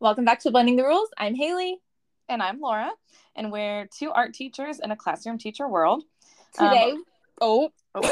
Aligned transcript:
Welcome 0.00 0.26
back 0.26 0.40
to 0.40 0.50
Blending 0.50 0.76
the 0.76 0.84
Rules. 0.84 1.08
I'm 1.16 1.34
Haley. 1.34 1.80
And 2.28 2.42
I'm 2.42 2.60
Laura. 2.60 2.90
And 3.34 3.50
we're 3.50 3.86
two 3.86 4.10
art 4.10 4.34
teachers 4.34 4.80
in 4.80 4.90
a 4.90 4.96
classroom 4.96 5.38
teacher 5.38 5.66
world. 5.66 6.02
Today, 6.52 6.90
Um, 6.90 7.04
oh, 7.40 7.70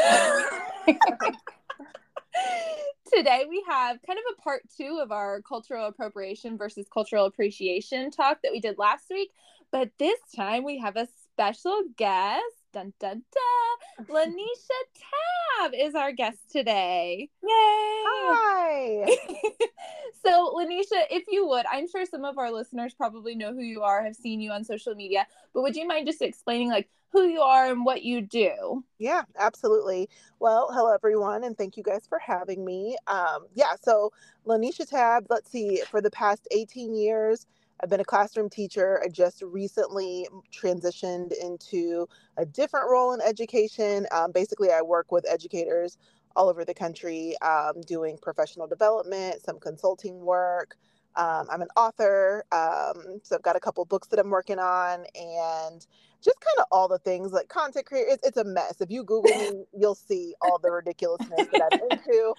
today 3.14 3.44
we 3.46 3.62
have 3.68 3.98
kind 4.06 4.18
of 4.18 4.24
a 4.32 4.40
part 4.40 4.62
two 4.74 5.00
of 5.02 5.12
our 5.12 5.42
cultural 5.42 5.86
appropriation 5.86 6.56
versus 6.56 6.86
cultural 6.90 7.26
appreciation 7.26 8.10
talk 8.10 8.38
that 8.42 8.52
we 8.52 8.60
did 8.60 8.78
last 8.78 9.04
week. 9.10 9.32
But 9.70 9.90
this 9.98 10.18
time 10.34 10.64
we 10.64 10.78
have 10.78 10.96
a 10.96 11.08
special 11.34 11.82
guest. 11.98 12.42
Dun 12.72 12.92
dun 13.00 13.24
dun. 13.32 14.06
LaNesha 14.06 14.80
Tabb 14.94 15.72
is 15.74 15.96
our 15.96 16.12
guest 16.12 16.38
today. 16.52 17.28
Yay! 17.42 17.48
Hi. 17.50 19.04
so, 20.24 20.54
LaNesha, 20.56 21.02
if 21.10 21.24
you 21.28 21.48
would, 21.48 21.66
I'm 21.70 21.88
sure 21.88 22.06
some 22.06 22.24
of 22.24 22.38
our 22.38 22.52
listeners 22.52 22.94
probably 22.94 23.34
know 23.34 23.52
who 23.52 23.62
you 23.62 23.82
are, 23.82 24.04
have 24.04 24.14
seen 24.14 24.40
you 24.40 24.52
on 24.52 24.62
social 24.62 24.94
media, 24.94 25.26
but 25.52 25.62
would 25.62 25.74
you 25.74 25.84
mind 25.88 26.06
just 26.06 26.22
explaining 26.22 26.68
like 26.68 26.88
who 27.08 27.24
you 27.24 27.40
are 27.40 27.66
and 27.72 27.84
what 27.84 28.04
you 28.04 28.20
do? 28.20 28.84
Yeah, 28.98 29.22
absolutely. 29.36 30.08
Well, 30.38 30.68
hello 30.72 30.94
everyone, 30.94 31.42
and 31.42 31.58
thank 31.58 31.76
you 31.76 31.82
guys 31.82 32.06
for 32.08 32.20
having 32.20 32.64
me. 32.64 32.96
Um, 33.08 33.46
yeah, 33.52 33.74
so 33.82 34.12
LaNesha 34.46 34.88
Tabb, 34.88 35.26
let's 35.28 35.50
see, 35.50 35.82
for 35.90 36.00
the 36.00 36.10
past 36.10 36.46
18 36.52 36.94
years, 36.94 37.46
I've 37.82 37.88
been 37.88 38.00
a 38.00 38.04
classroom 38.04 38.50
teacher. 38.50 39.00
I 39.02 39.08
just 39.08 39.42
recently 39.42 40.28
transitioned 40.52 41.32
into 41.40 42.06
a 42.36 42.44
different 42.44 42.90
role 42.90 43.12
in 43.14 43.20
education. 43.22 44.06
Um, 44.12 44.32
basically, 44.32 44.70
I 44.70 44.82
work 44.82 45.10
with 45.10 45.26
educators 45.28 45.96
all 46.36 46.48
over 46.48 46.64
the 46.64 46.74
country 46.74 47.36
um, 47.40 47.80
doing 47.86 48.18
professional 48.20 48.66
development, 48.66 49.42
some 49.42 49.58
consulting 49.58 50.20
work. 50.20 50.76
Um, 51.16 51.46
I'm 51.50 51.60
an 51.62 51.68
author, 51.76 52.44
um, 52.52 53.20
so 53.24 53.34
I've 53.34 53.42
got 53.42 53.56
a 53.56 53.60
couple 53.60 53.84
books 53.84 54.08
that 54.08 54.20
I'm 54.20 54.30
working 54.30 54.60
on, 54.60 55.04
and 55.16 55.84
just 56.22 56.38
kind 56.40 56.58
of 56.60 56.66
all 56.70 56.86
the 56.86 56.98
things 56.98 57.32
like 57.32 57.48
content 57.48 57.86
creator. 57.86 58.10
It's, 58.12 58.26
it's 58.28 58.36
a 58.36 58.44
mess. 58.44 58.80
If 58.80 58.90
you 58.90 59.02
Google 59.02 59.34
me, 59.34 59.64
you'll 59.76 59.96
see 59.96 60.34
all 60.40 60.58
the 60.58 60.70
ridiculousness 60.70 61.46
that 61.50 61.60
I'm 61.60 61.76
into. 61.80 62.34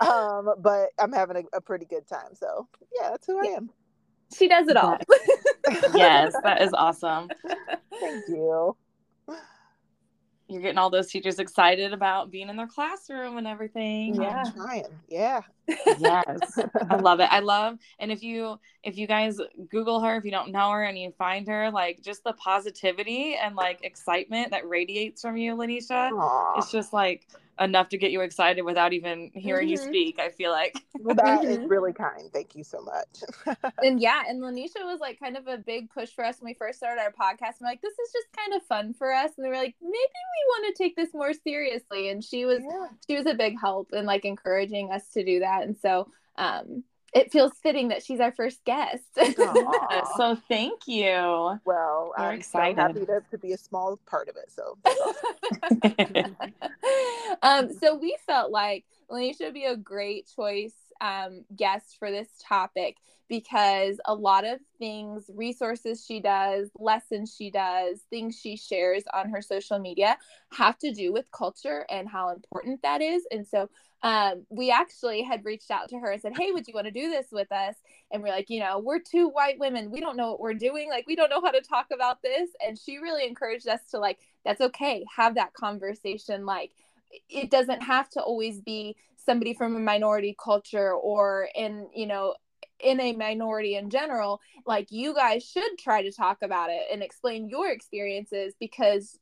Um, 0.00 0.54
but 0.62 0.88
I'm 0.98 1.12
having 1.12 1.36
a, 1.36 1.56
a 1.58 1.60
pretty 1.60 1.84
good 1.84 2.06
time. 2.08 2.34
So 2.34 2.66
yeah, 2.98 3.10
that's 3.10 3.26
who 3.26 3.38
I 3.38 3.54
am. 3.56 3.70
She 4.36 4.48
does 4.48 4.68
it 4.68 4.76
all. 4.76 4.98
yes, 5.94 6.34
that 6.42 6.62
is 6.62 6.72
awesome. 6.72 7.28
Thank 8.00 8.28
you. 8.28 8.76
You're 10.48 10.60
getting 10.60 10.78
all 10.78 10.90
those 10.90 11.10
teachers 11.10 11.38
excited 11.38 11.92
about 11.92 12.30
being 12.30 12.48
in 12.48 12.56
their 12.56 12.66
classroom 12.66 13.38
and 13.38 13.46
everything. 13.46 14.14
Yeah. 14.20 14.44
I'm 14.46 14.52
trying. 14.52 14.84
Yeah. 15.08 15.40
yes 15.98 16.58
i 16.90 16.96
love 16.96 17.20
it 17.20 17.28
i 17.30 17.40
love 17.40 17.78
and 17.98 18.12
if 18.12 18.22
you 18.22 18.60
if 18.82 18.98
you 18.98 19.06
guys 19.06 19.40
google 19.70 19.98
her 19.98 20.16
if 20.16 20.24
you 20.26 20.30
don't 20.30 20.52
know 20.52 20.70
her 20.70 20.84
and 20.84 20.98
you 20.98 21.10
find 21.16 21.48
her 21.48 21.70
like 21.70 22.02
just 22.02 22.22
the 22.22 22.34
positivity 22.34 23.34
and 23.42 23.56
like 23.56 23.82
excitement 23.82 24.50
that 24.50 24.68
radiates 24.68 25.22
from 25.22 25.38
you 25.38 25.56
LaNesha 25.56 26.10
Aw. 26.12 26.58
it's 26.58 26.70
just 26.70 26.92
like 26.92 27.26
enough 27.60 27.88
to 27.90 27.98
get 27.98 28.10
you 28.10 28.20
excited 28.20 28.62
without 28.62 28.92
even 28.92 29.30
hearing 29.34 29.68
you 29.68 29.78
Mhm. 29.78 29.86
speak 29.88 30.18
i 30.18 30.28
feel 30.30 30.50
like 30.50 30.76
Well, 30.98 31.14
that 31.16 31.44
is 31.44 31.58
Mhm. 31.58 31.70
really 31.70 31.92
kind. 31.92 32.32
Thank 32.32 32.54
you 32.54 32.64
so 32.64 32.80
much. 32.80 33.22
and 33.82 34.00
yeah, 34.00 34.22
and 34.28 34.40
LaNesha 34.42 34.84
was 34.84 35.00
like 35.00 35.18
kind 35.18 35.36
of 35.36 35.46
a 35.48 35.58
big 35.58 35.90
push 35.90 36.10
for 36.10 36.24
us 36.24 36.40
when 36.40 36.50
we 36.50 36.54
first 36.54 36.78
started 36.78 37.00
our 37.02 37.12
podcast. 37.12 37.60
We're 37.60 37.66
like, 37.68 37.82
this 37.82 37.92
is 37.98 38.12
just 38.12 38.26
kind 38.36 38.54
of 38.54 38.62
fun 38.66 38.94
for 38.94 39.12
us. 39.12 39.32
And 39.36 39.44
they 39.44 39.48
were 39.48 39.56
like, 39.56 39.74
maybe 39.82 39.92
we 39.92 40.44
want 40.48 40.74
to 40.76 40.82
take 40.82 40.94
this 40.96 41.12
more 41.12 41.32
seriously. 41.32 42.08
And 42.10 42.22
she 42.24 42.44
was 42.46 42.60
yeah. 42.62 42.86
she 43.08 43.16
was 43.16 43.26
a 43.26 43.34
big 43.34 43.58
help 43.60 43.92
in 43.92 44.06
like 44.06 44.24
encouraging 44.24 44.92
us 44.92 45.06
to 45.10 45.24
do 45.24 45.40
that. 45.40 45.64
And 45.64 45.76
so 45.76 46.08
um 46.36 46.84
it 47.14 47.30
feels 47.32 47.52
fitting 47.62 47.88
that 47.88 48.04
she's 48.04 48.20
our 48.20 48.32
first 48.32 48.64
guest. 48.64 49.04
So 50.16 50.36
thank 50.48 50.86
you 50.86 51.58
Well, 51.64 52.12
We're 52.18 52.24
I'm 52.24 52.38
excited. 52.38 52.76
so 52.76 52.82
happy 52.82 53.06
to, 53.06 53.22
to 53.30 53.38
be 53.38 53.52
a 53.52 53.58
small 53.58 53.98
part 54.06 54.28
of 54.28 54.36
it. 54.36 54.50
So 54.50 54.76
awesome. 55.62 56.36
um, 57.42 57.72
so 57.80 57.96
we 57.96 58.16
felt 58.26 58.50
like 58.50 58.84
LaNesha 59.10 59.40
would 59.42 59.54
be 59.54 59.64
a 59.64 59.76
great 59.76 60.28
choice 60.34 60.74
um, 61.04 61.44
guest 61.54 61.96
for 61.98 62.10
this 62.10 62.28
topic 62.42 62.96
because 63.28 64.00
a 64.06 64.14
lot 64.14 64.44
of 64.44 64.58
things, 64.78 65.30
resources 65.34 66.04
she 66.04 66.18
does, 66.18 66.70
lessons 66.78 67.34
she 67.36 67.50
does, 67.50 68.00
things 68.08 68.38
she 68.38 68.56
shares 68.56 69.02
on 69.12 69.28
her 69.28 69.42
social 69.42 69.78
media 69.78 70.16
have 70.52 70.78
to 70.78 70.92
do 70.92 71.12
with 71.12 71.30
culture 71.30 71.84
and 71.90 72.08
how 72.08 72.30
important 72.30 72.80
that 72.82 73.02
is. 73.02 73.26
And 73.30 73.46
so 73.46 73.68
um, 74.02 74.46
we 74.48 74.70
actually 74.70 75.22
had 75.22 75.44
reached 75.44 75.70
out 75.70 75.88
to 75.90 75.98
her 75.98 76.10
and 76.12 76.22
said, 76.22 76.36
Hey, 76.38 76.52
would 76.52 76.66
you 76.66 76.74
want 76.74 76.86
to 76.86 76.90
do 76.90 77.10
this 77.10 77.26
with 77.30 77.50
us? 77.52 77.74
And 78.10 78.22
we're 78.22 78.30
like, 78.30 78.48
you 78.48 78.60
know, 78.60 78.78
we're 78.78 79.00
two 79.00 79.28
white 79.28 79.58
women. 79.58 79.90
We 79.90 80.00
don't 80.00 80.16
know 80.16 80.30
what 80.30 80.40
we're 80.40 80.54
doing. 80.54 80.88
Like, 80.88 81.06
we 81.06 81.16
don't 81.16 81.30
know 81.30 81.40
how 81.42 81.50
to 81.50 81.60
talk 81.60 81.86
about 81.92 82.22
this. 82.22 82.50
And 82.66 82.78
she 82.78 82.98
really 82.98 83.26
encouraged 83.26 83.68
us 83.68 83.80
to, 83.90 83.98
like, 83.98 84.18
that's 84.44 84.60
okay. 84.60 85.04
Have 85.16 85.34
that 85.34 85.54
conversation. 85.54 86.46
Like, 86.46 86.72
it 87.28 87.50
doesn't 87.50 87.82
have 87.82 88.08
to 88.10 88.20
always 88.20 88.60
be 88.60 88.96
somebody 89.24 89.54
from 89.54 89.76
a 89.76 89.80
minority 89.80 90.36
culture 90.42 90.92
or 90.92 91.48
in, 91.54 91.88
you 91.94 92.06
know, 92.06 92.34
in 92.80 93.00
a 93.00 93.12
minority 93.12 93.76
in 93.76 93.90
general. 93.90 94.40
Like, 94.66 94.88
you 94.90 95.14
guys 95.14 95.44
should 95.44 95.78
try 95.78 96.02
to 96.02 96.12
talk 96.12 96.38
about 96.42 96.70
it 96.70 96.82
and 96.92 97.02
explain 97.02 97.48
your 97.48 97.70
experiences 97.70 98.54
because 98.58 99.18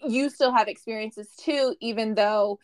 you 0.00 0.30
still 0.30 0.52
have 0.52 0.68
experiences 0.68 1.28
too, 1.38 1.74
even 1.80 2.14
though 2.14 2.58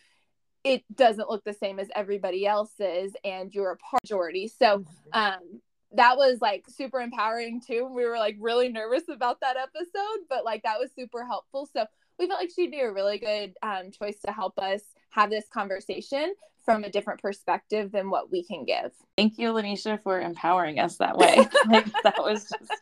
it 0.62 0.83
doesn't 0.95 1.28
look 1.28 1.45
the 1.45 1.53
same 1.53 1.78
as 1.78 1.89
everybody 1.95 2.47
else's 2.47 3.12
and 3.25 3.55
you're 3.55 3.72
a 3.72 3.77
part 3.77 4.03
majority. 4.05 4.49
So, 4.49 4.84
um 5.12 5.61
that 5.97 6.16
was 6.16 6.39
like 6.41 6.65
super 6.69 7.01
empowering 7.01 7.61
too. 7.61 7.87
We 7.87 8.05
were 8.05 8.19
like 8.19 8.37
really 8.41 8.69
nervous 8.69 9.05
about 9.09 9.41
that 9.41 9.56
episode, 9.56 10.25
but 10.28 10.45
like 10.45 10.62
that 10.65 10.78
was 10.78 10.91
super 10.97 11.25
helpful. 11.25 11.69
So 11.72 11.87
we 12.19 12.27
felt 12.27 12.41
like 12.41 12.51
she'd 12.55 12.71
be 12.71 12.81
a 12.81 12.93
really 12.93 13.19
good 13.19 13.55
um, 13.62 13.91
choice 13.91 14.21
to 14.27 14.33
help 14.33 14.59
us 14.59 14.83
have 15.11 15.31
this 15.31 15.47
conversation 15.53 16.34
from 16.65 16.85
a 16.85 16.91
different 16.91 17.21
perspective 17.21 17.93
than 17.93 18.11
what 18.11 18.31
we 18.31 18.43
can 18.43 18.65
give. 18.65 18.93
thank 19.17 19.39
you 19.39 19.53
LaNesha 19.53 20.03
for 20.03 20.21
empowering 20.21 20.79
us 20.81 20.97
that 20.97 21.17
way 21.17 21.37
like 21.69 21.87
that 22.03 22.19
was 22.19 22.49
just 22.49 22.73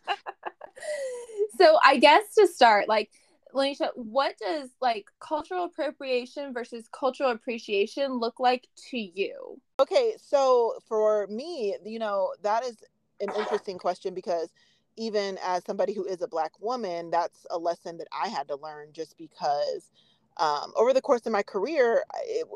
so 1.57 1.77
I 1.83 1.97
guess 1.97 2.33
to 2.35 2.47
start, 2.47 2.87
like 2.87 3.11
LaNesha, 3.53 3.89
what 3.95 4.35
does 4.37 4.69
like 4.81 5.05
cultural 5.19 5.65
appropriation 5.65 6.53
versus 6.53 6.87
cultural 6.91 7.31
appreciation 7.31 8.19
look 8.19 8.39
like 8.39 8.67
to 8.89 8.97
you? 8.97 9.59
Okay, 9.79 10.15
so 10.17 10.75
for 10.87 11.27
me, 11.27 11.77
you 11.85 11.99
know, 11.99 12.33
that 12.41 12.63
is 12.63 12.77
an 13.21 13.29
interesting 13.37 13.77
question 13.77 14.13
because 14.13 14.49
even 14.95 15.37
as 15.43 15.63
somebody 15.65 15.93
who 15.93 16.05
is 16.05 16.21
a 16.21 16.27
black 16.27 16.51
woman, 16.59 17.09
that's 17.09 17.45
a 17.49 17.57
lesson 17.57 17.97
that 17.97 18.07
I 18.11 18.27
had 18.27 18.47
to 18.49 18.55
learn 18.57 18.89
just 18.91 19.17
because 19.17 19.89
um, 20.37 20.71
over 20.75 20.93
the 20.93 21.01
course 21.01 21.25
of 21.25 21.31
my 21.31 21.43
career, 21.43 22.03
it, 22.25 22.47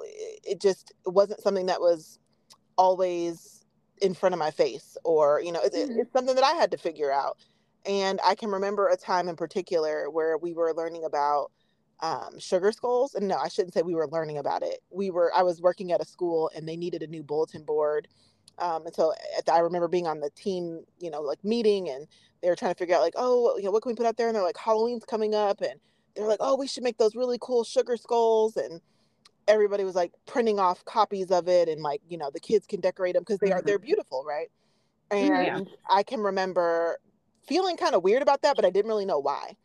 it 0.44 0.62
just 0.62 0.94
it 1.06 1.10
wasn't 1.12 1.42
something 1.42 1.68
that 1.68 1.80
was 1.82 2.20
always 2.78 3.66
in 4.02 4.14
front 4.14 4.34
of 4.34 4.40
my 4.40 4.52
face 4.52 4.98
or, 5.04 5.42
you 5.42 5.52
know, 5.52 5.62
it, 5.62 5.74
Mhm. 5.74 6.00
it's 6.00 6.14
something 6.14 6.36
that 6.36 6.44
I 6.44 6.54
had 6.54 6.72
to 6.72 6.78
figure 6.78 7.12
out. 7.12 7.38
And 7.86 8.20
I 8.24 8.36
can 8.36 8.52
remember 8.52 8.88
a 8.90 8.98
time 8.98 9.28
in 9.30 9.36
particular 9.36 10.10
where 10.10 10.38
we 10.38 10.54
were 10.54 10.74
learning 10.74 11.04
about 11.06 11.52
um, 12.02 12.38
sugar 12.38 12.72
skulls. 12.72 13.16
And 13.16 13.28
no, 13.28 13.38
I 13.38 13.48
shouldn't 13.48 13.74
say 13.74 13.82
we 13.82 13.96
were 13.96 14.08
learning 14.08 14.38
about 14.38 14.62
it. 14.62 14.82
We 14.92 15.10
were, 15.10 15.32
I 15.36 15.42
was 15.42 15.62
working 15.62 15.92
at 15.92 16.02
a 16.02 16.06
school 16.06 16.52
and 16.56 16.68
they 16.68 16.78
needed 16.78 17.02
a 17.02 17.08
new 17.08 17.24
bulletin 17.24 17.64
board. 17.64 18.08
Um, 18.60 18.86
and 18.86 18.94
so 18.94 19.14
at 19.38 19.46
the- 19.46 19.54
I 19.54 19.60
remember 19.60 19.88
being 19.88 20.06
on 20.06 20.20
the 20.20 20.30
team, 20.32 20.86
you 21.00 21.10
know, 21.10 21.22
like 21.22 21.44
meeting 21.44 21.90
and 21.90 22.08
they 22.42 22.50
were 22.50 22.56
trying 22.56 22.74
to 22.74 22.78
figure 22.78 22.96
out 22.96 23.02
like, 23.02 23.16
oh, 23.16 23.58
you 23.58 23.64
know, 23.64 23.72
what 23.72 23.82
can 23.82 23.90
we 23.92 23.96
put 23.96 24.06
out 24.06 24.18
there? 24.18 24.28
And 24.28 24.36
they're 24.36 24.44
like, 24.44 24.58
Halloween's 24.58 25.06
coming 25.06 25.34
up. 25.34 25.62
And 25.62 25.80
they're 26.18 26.28
like, 26.28 26.40
oh, 26.42 26.56
we 26.56 26.68
should 26.68 26.84
make 26.84 26.98
those 26.98 27.16
really 27.16 27.38
cool 27.40 27.64
sugar 27.64 27.98
skulls. 27.98 28.58
And 28.58 28.82
everybody 29.48 29.84
was 29.84 29.96
like 29.96 30.12
printing 30.26 30.60
off 30.60 30.84
copies 30.86 31.32
of 31.32 31.48
it. 31.48 31.70
And 31.70 31.82
like, 31.82 32.02
you 32.10 32.18
know, 32.18 32.30
the 32.34 32.40
kids 32.40 32.66
can 32.68 32.82
decorate 32.82 33.14
them 33.16 33.24
because 33.24 33.40
they 33.40 33.52
are, 33.52 33.62
Mhm. 33.62 33.66
they're 33.66 33.80
beautiful. 33.80 34.24
Right. 34.26 34.50
And 35.10 35.70
I 35.90 36.04
can 36.04 36.20
remember 36.20 37.00
feeling 37.48 37.78
kind 37.78 37.96
of 37.96 38.04
weird 38.04 38.22
about 38.22 38.42
that, 38.42 38.56
but 38.56 38.66
I 38.66 38.70
didn't 38.70 38.90
really 38.90 39.06
know 39.06 39.20
why. 39.20 39.56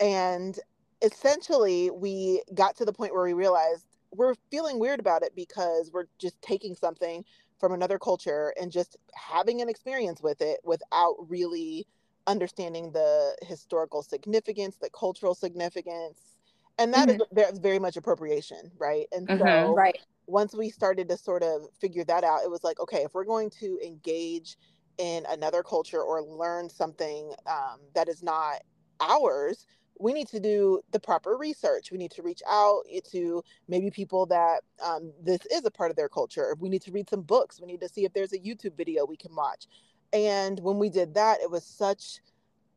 And 0.00 0.58
essentially, 1.02 1.90
we 1.90 2.42
got 2.54 2.76
to 2.76 2.84
the 2.84 2.92
point 2.92 3.12
where 3.12 3.24
we 3.24 3.34
realized 3.34 3.84
we're 4.14 4.34
feeling 4.50 4.78
weird 4.78 5.00
about 5.00 5.22
it 5.22 5.34
because 5.34 5.90
we're 5.92 6.06
just 6.18 6.40
taking 6.42 6.74
something 6.74 7.24
from 7.58 7.72
another 7.72 7.98
culture 7.98 8.54
and 8.60 8.72
just 8.72 8.96
having 9.14 9.60
an 9.60 9.68
experience 9.68 10.22
with 10.22 10.40
it 10.40 10.60
without 10.64 11.16
really 11.28 11.86
understanding 12.26 12.92
the 12.92 13.36
historical 13.42 14.02
significance, 14.02 14.78
the 14.78 14.90
cultural 14.90 15.34
significance. 15.34 16.36
And 16.78 16.94
that 16.94 17.08
is 17.10 17.22
ve- 17.32 17.58
very 17.60 17.78
much 17.78 17.96
appropriation, 17.96 18.72
right? 18.78 19.06
And 19.12 19.30
so 19.30 19.46
Mhm. 19.68 19.76
Right. 19.76 20.00
once 20.26 20.54
we 20.54 20.70
started 20.70 21.08
to 21.08 21.16
sort 21.16 21.42
of 21.42 21.62
figure 21.80 22.04
that 22.04 22.24
out, 22.24 22.42
it 22.44 22.50
was 22.50 22.64
like, 22.64 22.80
okay, 22.80 23.02
if 23.04 23.14
we're 23.14 23.24
going 23.24 23.50
to 23.50 23.78
engage 23.84 24.56
in 24.98 25.26
another 25.28 25.62
culture 25.62 26.00
or 26.02 26.22
learn 26.22 26.68
something 26.70 27.34
um, 27.46 27.80
that 27.94 28.08
is 28.08 28.22
not 28.22 28.60
ours, 29.00 29.66
we 29.98 30.12
need 30.12 30.28
to 30.28 30.40
do 30.40 30.80
the 30.90 31.00
proper 31.00 31.36
research. 31.36 31.90
We 31.92 31.98
need 31.98 32.10
to 32.12 32.22
reach 32.22 32.42
out 32.48 32.82
to 33.10 33.42
maybe 33.68 33.90
people 33.90 34.26
that 34.26 34.62
um, 34.82 35.12
this 35.20 35.44
is 35.46 35.64
a 35.64 35.70
part 35.70 35.90
of 35.90 35.96
their 35.96 36.08
culture. 36.08 36.56
We 36.58 36.68
need 36.68 36.82
to 36.82 36.92
read 36.92 37.08
some 37.08 37.22
books. 37.22 37.60
We 37.60 37.66
need 37.66 37.80
to 37.80 37.88
see 37.88 38.04
if 38.04 38.12
there's 38.12 38.32
a 38.32 38.38
YouTube 38.38 38.76
video 38.76 39.04
we 39.04 39.16
can 39.16 39.34
watch. 39.34 39.66
And 40.12 40.60
when 40.60 40.78
we 40.78 40.90
did 40.90 41.14
that, 41.14 41.40
it 41.40 41.50
was 41.50 41.64
such 41.64 42.20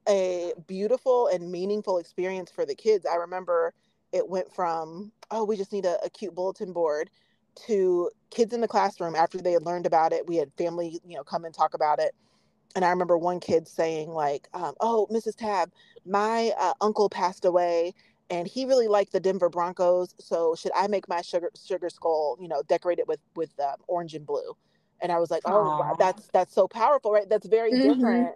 a 0.07 0.53
beautiful 0.67 1.27
and 1.27 1.51
meaningful 1.51 1.97
experience 1.97 2.51
for 2.51 2.65
the 2.65 2.75
kids. 2.75 3.05
I 3.05 3.15
remember 3.15 3.73
it 4.11 4.27
went 4.27 4.53
from, 4.53 5.11
oh, 5.31 5.43
we 5.43 5.57
just 5.57 5.73
need 5.73 5.85
a, 5.85 5.97
a 6.03 6.09
cute 6.09 6.35
bulletin 6.35 6.71
board 6.71 7.09
to 7.67 8.09
kids 8.29 8.53
in 8.53 8.61
the 8.61 8.67
classroom 8.67 9.15
after 9.15 9.37
they 9.37 9.51
had 9.51 9.63
learned 9.63 9.85
about 9.85 10.13
it. 10.13 10.27
We 10.27 10.37
had 10.37 10.51
family, 10.57 10.99
you 11.05 11.15
know, 11.15 11.23
come 11.23 11.45
and 11.45 11.53
talk 11.53 11.73
about 11.73 11.99
it. 11.99 12.13
And 12.75 12.83
I 12.83 12.89
remember 12.89 13.17
one 13.17 13.39
kid 13.39 13.67
saying, 13.67 14.09
like, 14.09 14.49
um, 14.53 14.73
oh, 14.81 15.07
Mrs. 15.11 15.35
Tabb, 15.35 15.71
my 16.05 16.51
uh, 16.59 16.73
uncle 16.81 17.09
passed 17.09 17.45
away 17.45 17.93
and 18.29 18.47
he 18.47 18.65
really 18.65 18.87
liked 18.87 19.11
the 19.11 19.19
Denver 19.19 19.49
Broncos. 19.49 20.13
So 20.19 20.55
should 20.55 20.71
I 20.75 20.87
make 20.87 21.07
my 21.07 21.21
sugar 21.21 21.51
sugar 21.63 21.89
skull, 21.89 22.37
you 22.39 22.47
know, 22.47 22.63
decorate 22.67 22.99
it 22.99 23.07
with 23.07 23.19
with 23.35 23.57
um, 23.59 23.75
orange 23.87 24.13
and 24.13 24.25
blue? 24.25 24.55
And 25.01 25.11
I 25.11 25.19
was 25.19 25.29
like, 25.29 25.43
oh, 25.45 25.79
wow, 25.79 25.95
that's 25.99 26.27
that's 26.33 26.53
so 26.53 26.67
powerful, 26.67 27.11
right? 27.11 27.29
That's 27.29 27.47
very 27.47 27.71
mm-hmm. 27.71 27.93
different 27.93 28.35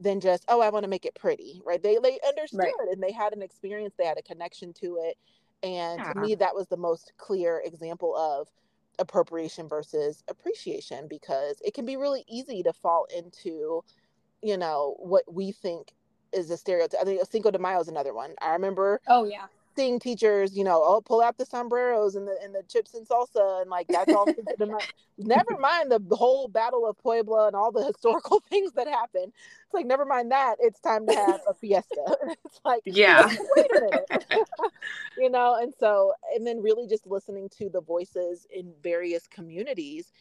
than 0.00 0.18
just 0.18 0.44
oh 0.48 0.60
i 0.60 0.70
want 0.70 0.82
to 0.82 0.88
make 0.88 1.04
it 1.04 1.14
pretty 1.14 1.60
right 1.64 1.82
they 1.82 1.98
they 2.02 2.18
understood 2.26 2.60
right. 2.60 2.88
and 2.90 3.02
they 3.02 3.12
had 3.12 3.32
an 3.32 3.42
experience 3.42 3.94
they 3.98 4.06
had 4.06 4.18
a 4.18 4.22
connection 4.22 4.72
to 4.72 4.98
it 5.02 5.16
and 5.62 6.00
yeah. 6.00 6.12
to 6.12 6.20
me 6.20 6.34
that 6.34 6.54
was 6.54 6.66
the 6.68 6.76
most 6.76 7.12
clear 7.18 7.62
example 7.64 8.16
of 8.16 8.48
appropriation 8.98 9.68
versus 9.68 10.24
appreciation 10.28 11.06
because 11.08 11.60
it 11.64 11.74
can 11.74 11.84
be 11.84 11.96
really 11.96 12.24
easy 12.28 12.62
to 12.62 12.72
fall 12.72 13.06
into 13.16 13.84
you 14.42 14.56
know 14.56 14.96
what 14.98 15.22
we 15.32 15.52
think 15.52 15.92
is 16.32 16.50
a 16.50 16.56
stereotype 16.56 17.00
i 17.00 17.04
think 17.04 17.20
cinco 17.30 17.50
de 17.50 17.58
mayo 17.58 17.80
is 17.80 17.88
another 17.88 18.14
one 18.14 18.34
i 18.40 18.52
remember 18.52 19.00
oh 19.08 19.24
yeah 19.24 19.46
seeing 19.80 19.98
teachers, 19.98 20.54
you 20.54 20.62
know, 20.62 20.82
oh, 20.84 21.00
pull 21.00 21.22
out 21.22 21.38
the 21.38 21.46
sombreros 21.46 22.14
and 22.14 22.28
the 22.28 22.36
and 22.42 22.54
the 22.54 22.62
chips 22.68 22.92
and 22.92 23.08
salsa 23.08 23.62
and 23.62 23.70
like 23.70 23.88
that's 23.88 24.12
all. 24.12 24.26
never 25.18 25.56
mind 25.58 25.90
the 25.90 26.16
whole 26.16 26.48
Battle 26.48 26.86
of 26.86 26.98
Puebla 26.98 27.46
and 27.46 27.56
all 27.56 27.72
the 27.72 27.84
historical 27.84 28.40
things 28.50 28.72
that 28.72 28.86
happen. 28.86 29.24
It's 29.24 29.74
like 29.74 29.86
never 29.86 30.04
mind 30.04 30.32
that. 30.32 30.56
It's 30.60 30.80
time 30.80 31.06
to 31.06 31.14
have 31.14 31.40
a 31.48 31.54
fiesta. 31.54 32.16
it's 32.44 32.60
like 32.62 32.82
yeah, 32.84 33.34
wait 33.56 33.70
a 33.74 33.80
minute, 33.80 34.48
you 35.16 35.30
know. 35.30 35.56
And 35.58 35.72
so, 35.78 36.12
and 36.34 36.46
then 36.46 36.62
really 36.62 36.86
just 36.86 37.06
listening 37.06 37.48
to 37.58 37.70
the 37.70 37.80
voices 37.80 38.46
in 38.50 38.74
various 38.82 39.26
communities. 39.28 40.12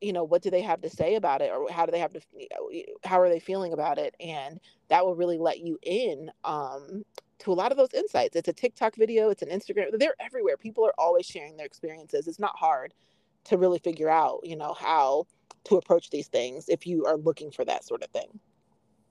You 0.00 0.12
know, 0.12 0.24
what 0.24 0.42
do 0.42 0.50
they 0.50 0.62
have 0.62 0.80
to 0.82 0.90
say 0.90 1.14
about 1.14 1.40
it, 1.40 1.52
or 1.52 1.70
how 1.70 1.86
do 1.86 1.92
they 1.92 2.00
have 2.00 2.12
to? 2.14 2.20
You 2.36 2.48
know, 2.50 2.68
how 3.04 3.20
are 3.20 3.28
they 3.28 3.38
feeling 3.38 3.72
about 3.72 3.98
it? 3.98 4.16
And 4.18 4.58
that 4.88 5.06
will 5.06 5.14
really 5.14 5.38
let 5.38 5.60
you 5.60 5.78
in 5.82 6.32
um, 6.42 7.04
to 7.40 7.52
a 7.52 7.54
lot 7.54 7.72
of 7.72 7.78
those 7.78 7.92
insights. 7.94 8.36
It's 8.36 8.48
a 8.48 8.52
TikTok 8.52 8.96
video, 8.96 9.30
it's 9.30 9.42
an 9.42 9.48
Instagram, 9.48 9.98
they're 9.98 10.14
everywhere. 10.20 10.56
People 10.56 10.84
are 10.86 10.94
always 10.98 11.26
sharing 11.26 11.56
their 11.56 11.66
experiences. 11.66 12.28
It's 12.28 12.38
not 12.38 12.56
hard 12.56 12.94
to 13.44 13.58
really 13.58 13.78
figure 13.78 14.08
out, 14.08 14.40
you 14.44 14.56
know, 14.56 14.72
how 14.72 15.26
to 15.64 15.76
approach 15.76 16.10
these 16.10 16.28
things 16.28 16.68
if 16.68 16.86
you 16.86 17.06
are 17.06 17.16
looking 17.16 17.50
for 17.50 17.64
that 17.64 17.84
sort 17.84 18.02
of 18.02 18.10
thing. 18.10 18.38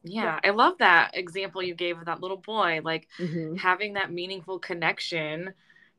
Yeah, 0.03 0.39
I 0.43 0.49
love 0.49 0.77
that 0.79 1.11
example 1.13 1.63
you 1.63 1.75
gave 1.75 1.97
of 1.97 2.05
that 2.05 2.21
little 2.21 2.37
boy, 2.37 2.81
like 2.83 3.07
mm-hmm. 3.17 3.55
having 3.55 3.93
that 3.93 4.11
meaningful 4.11 4.59
connection 4.59 5.53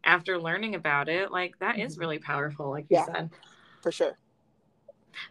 after 0.05 0.39
learning 0.39 0.75
about 0.75 1.09
it. 1.09 1.33
Like 1.33 1.59
that 1.61 1.77
mm-hmm. 1.77 1.87
is 1.87 1.99
really 1.99 2.19
powerful, 2.19 2.71
like 2.71 2.87
yeah, 2.91 3.01
you 3.01 3.13
said. 3.15 3.31
For 3.83 3.91
sure. 3.91 4.19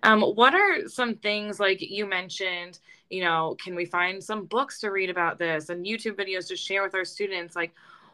Um, 0.03 0.21
what 0.21 0.53
are 0.53 0.87
some 0.87 1.15
things 1.15 1.59
like 1.59 1.81
you 1.81 2.05
mentioned? 2.05 2.79
You 3.09 3.23
know, 3.23 3.55
can 3.63 3.75
we 3.75 3.85
find 3.85 4.23
some 4.23 4.45
books 4.45 4.79
to 4.81 4.89
read 4.89 5.09
about 5.09 5.37
this 5.37 5.69
and 5.69 5.85
YouTube 5.85 6.15
videos 6.15 6.47
to 6.47 6.55
share 6.55 6.83
with 6.83 6.95
our 6.95 7.05
students? 7.05 7.55
Like, 7.55 7.73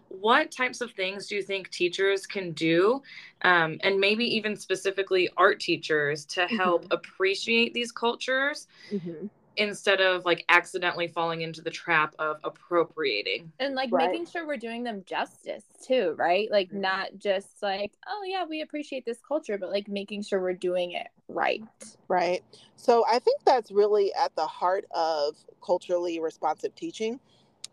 what 0.10 0.51
types 0.51 0.81
of 0.81 0.92
things 0.92 1.27
do 1.27 1.36
you 1.36 1.44
think 1.44 1.69
teachers 1.69 2.25
can 2.25 2.51
do, 2.54 3.01
um, 3.44 3.77
and 3.81 4.00
maybe 4.00 4.25
even 4.25 4.56
specifically 4.56 5.30
art 5.38 5.60
teachers, 5.60 6.25
to 6.25 6.48
help 6.48 6.86
mm-hmm. 6.86 6.94
appreciate 6.94 7.74
these 7.74 7.92
cultures? 7.92 8.68
Mm-hmm 8.92 9.27
instead 9.57 10.00
of 10.00 10.25
like 10.25 10.46
accidentally 10.50 11.07
falling 11.07 11.42
into 11.42 11.62
the 11.62 11.69
trap 11.69 12.16
of 12.19 12.38
appropriating 12.44 13.51
and 13.60 13.75
like 13.75 13.90
right. 13.92 14.10
making 14.10 14.25
sure 14.25 14.46
we're 14.48 14.57
doing 14.57 14.84
them 14.84 15.04
justice 15.06 15.63
too 15.86 16.16
right 16.18 16.50
like 16.51 16.69
mm-hmm. 16.69 16.81
not 16.81 17.07
just 17.18 17.62
like 17.62 17.92
oh 18.07 18.24
yeah 18.25 18.46
we 18.48 18.62
appreciate 18.62 19.06
this 19.06 19.19
culture 19.28 19.57
but 19.57 19.69
like 19.69 19.88
making 19.88 20.22
sure 20.22 20.42
we're 20.42 20.54
doing 20.54 20.92
it 20.92 21.07
right 21.28 21.62
right 22.07 22.44
so 22.75 23.04
i 23.12 23.19
think 23.19 23.42
that's 23.44 23.72
really 23.72 24.13
at 24.13 24.34
the 24.36 24.46
heart 24.46 24.86
of 24.92 25.36
culturally 25.63 26.19
responsive 26.19 26.74
teaching 26.75 27.19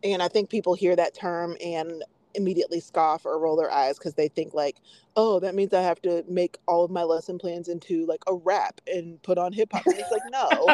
and 0.03 0.23
i 0.23 0.29
think 0.29 0.51
people 0.51 0.75
hear 0.75 0.97
that 0.97 1.15
term 1.15 1.57
and 1.65 2.03
immediately 2.37 2.81
scoff 2.81 3.27
or 3.27 3.39
roll 3.39 3.57
their 3.57 3.71
eyes 3.71 3.99
because 3.99 4.15
they 4.15 4.29
think 4.29 4.55
like, 4.55 4.77
oh, 5.17 5.41
that 5.41 5.55
means 5.55 5.73
I 5.73 5.83
have 5.83 6.01
to 6.03 6.25
make 6.29 6.59
all 6.67 6.85
of 6.85 6.91
my 6.91 7.03
lesson 7.03 7.39
plans 7.39 7.69
into 7.69 8.07
like 8.07 8.23
a 8.27 8.35
rap 8.35 8.81
and 8.87 9.21
put 9.23 9.39
on 9.39 9.53
hip 9.53 9.71
hop. 9.73 9.83
it's 9.87 10.11
like, 10.11 10.23
no, 10.31 10.49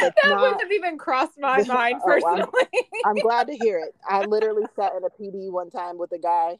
that 0.00 0.14
not... 0.24 0.40
wouldn't 0.40 0.62
have 0.62 0.72
even 0.72 0.98
crossed 0.98 1.38
my 1.38 1.62
mind 1.68 2.00
personally. 2.04 2.42
Oh, 2.42 2.64
I'm, 3.04 3.16
I'm, 3.16 3.22
glad 3.22 3.46
to 3.48 3.56
hear 3.56 3.78
it. 3.78 3.94
I 4.08 4.24
literally 4.24 4.64
sat 4.74 4.92
in 4.96 5.04
a 5.04 5.10
PD 5.10 5.52
one 5.52 5.70
time 5.70 5.98
with 5.98 6.12
a 6.12 6.18
guy, 6.18 6.58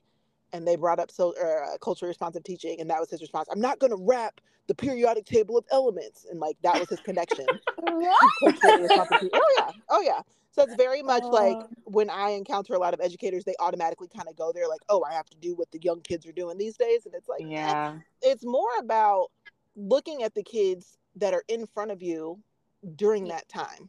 and 0.53 0.67
they 0.67 0.77
brought 0.77 0.99
up 0.99 1.11
so 1.11 1.35
uh, 1.37 1.79
culturally 1.79 2.11
responsive 2.11 2.45
teaching, 2.45 2.81
and 2.81 2.89
that 2.91 3.01
was 3.01 3.11
his 3.11 3.21
response. 3.21 3.49
I'm 3.51 3.61
not 3.61 3.79
going 3.79 3.91
to 3.91 4.03
rap 4.03 4.41
the 4.67 4.75
periodic 4.75 5.25
table 5.25 5.57
of 5.57 5.65
elements, 5.73 6.27
and 6.31 6.39
like 6.39 6.57
that 6.63 6.79
was 6.79 6.89
his 6.89 7.01
connection. 7.01 7.47
oh 7.87 8.01
yeah, 8.01 9.71
oh 9.89 10.01
yeah. 10.03 10.21
So 10.59 10.65
it's 10.65 10.75
very 10.75 11.03
much 11.03 11.23
uh, 11.23 11.29
like 11.29 11.57
when 11.85 12.11
I 12.11 12.31
encounter 12.31 12.75
a 12.75 12.79
lot 12.79 12.93
of 12.93 13.01
educators, 13.01 13.45
they 13.45 13.55
automatically 13.61 14.09
kind 14.09 14.29
of 14.29 14.37
go 14.37 14.53
there, 14.53 14.69
like, 14.69 14.81
oh, 14.89 15.05
I 15.09 15.13
have 15.15 15.29
to 15.31 15.37
do 15.37 15.55
what 15.55 15.71
the 15.71 15.79
young 15.81 16.01
kids 16.01 16.27
are 16.27 16.33
doing 16.33 16.59
these 16.59 16.77
days. 16.77 17.07
And 17.07 17.15
it's 17.15 17.29
like, 17.29 17.43
yeah, 17.45 17.95
eh. 17.95 17.99
it's 18.23 18.45
more 18.45 18.71
about 18.81 19.29
looking 19.77 20.25
at 20.25 20.35
the 20.35 20.43
kids 20.43 20.99
that 21.17 21.33
are 21.33 21.45
in 21.47 21.67
front 21.67 21.93
of 21.93 22.03
you 22.03 22.41
during 22.97 23.29
that 23.29 23.49
time. 23.49 23.89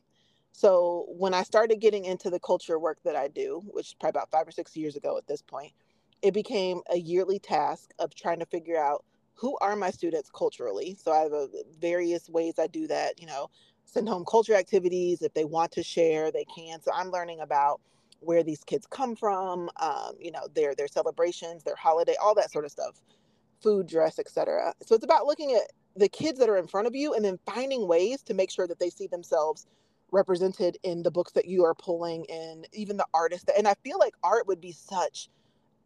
So 0.52 1.08
when 1.10 1.34
I 1.34 1.44
started 1.44 1.80
getting 1.80 2.06
into 2.06 2.30
the 2.30 2.40
culture 2.40 2.78
work 2.78 3.00
that 3.04 3.16
I 3.16 3.30
do, 3.30 3.64
which 3.72 3.88
is 3.88 3.94
probably 3.94 4.20
about 4.20 4.30
five 4.30 4.48
or 4.48 4.52
six 4.52 4.76
years 4.76 4.96
ago 4.96 5.18
at 5.18 5.26
this 5.26 5.42
point, 5.42 5.72
it 6.22 6.34
became 6.34 6.82
a 6.92 6.98
yearly 6.98 7.40
task 7.40 7.92
of 7.98 8.14
trying 8.14 8.40
to 8.40 8.46
figure 8.46 8.78
out 8.78 9.06
who 9.34 9.58
are 9.62 9.76
my 9.76 9.90
students 9.90 10.30
culturally. 10.30 10.98
So 11.02 11.12
I 11.14 11.20
have 11.20 11.32
a, 11.32 11.48
various 11.80 12.30
ways 12.30 12.56
I 12.60 12.68
do 12.68 12.88
that. 12.88 13.20
You 13.20 13.28
know, 13.28 13.50
send 13.90 14.10
home 14.10 14.26
culture 14.26 14.56
activities. 14.56 15.22
If 15.22 15.34
they 15.34 15.46
want 15.46 15.72
to 15.74 15.84
share, 15.84 16.32
they 16.32 16.46
can. 16.46 16.82
So 16.82 16.92
I'm 16.94 17.12
learning 17.12 17.42
about 17.42 17.82
where 18.22 18.44
these 18.44 18.64
kids 18.64 18.86
come 18.88 19.16
from, 19.16 19.70
um, 19.78 20.14
you 20.20 20.32
know, 20.32 20.48
their 20.54 20.76
their 20.76 20.88
celebrations, 20.88 21.64
their 21.64 21.76
holiday, 21.76 22.16
all 22.22 22.36
that 22.36 22.52
sort 22.52 22.66
of 22.66 22.72
stuff, 22.72 23.02
food, 23.62 23.88
dress, 23.88 24.20
etc. 24.20 24.74
So 24.84 24.96
it's 24.96 25.06
about 25.06 25.26
looking 25.26 25.54
at 25.54 25.72
the 25.96 26.10
kids 26.10 26.40
that 26.40 26.50
are 26.50 26.58
in 26.58 26.68
front 26.68 26.88
of 26.88 26.96
you 26.96 27.14
and 27.14 27.24
then 27.24 27.40
finding 27.46 27.88
ways 27.88 28.22
to 28.24 28.34
make 28.34 28.52
sure 28.52 28.68
that 28.68 28.80
they 28.80 28.90
see 28.90 29.08
themselves 29.08 29.68
represented 30.12 30.78
in 30.84 31.04
the 31.04 31.12
books 31.12 31.32
that 31.34 31.46
you 31.46 31.64
are 31.64 31.76
pulling 31.76 32.26
and 32.30 32.68
even 32.74 32.98
the 32.98 33.06
artists 33.14 33.46
that, 33.46 33.58
and 33.58 33.68
I 33.68 33.76
feel 33.84 34.00
like 34.00 34.14
art 34.24 34.48
would 34.48 34.62
be 34.62 34.72
such 34.72 35.30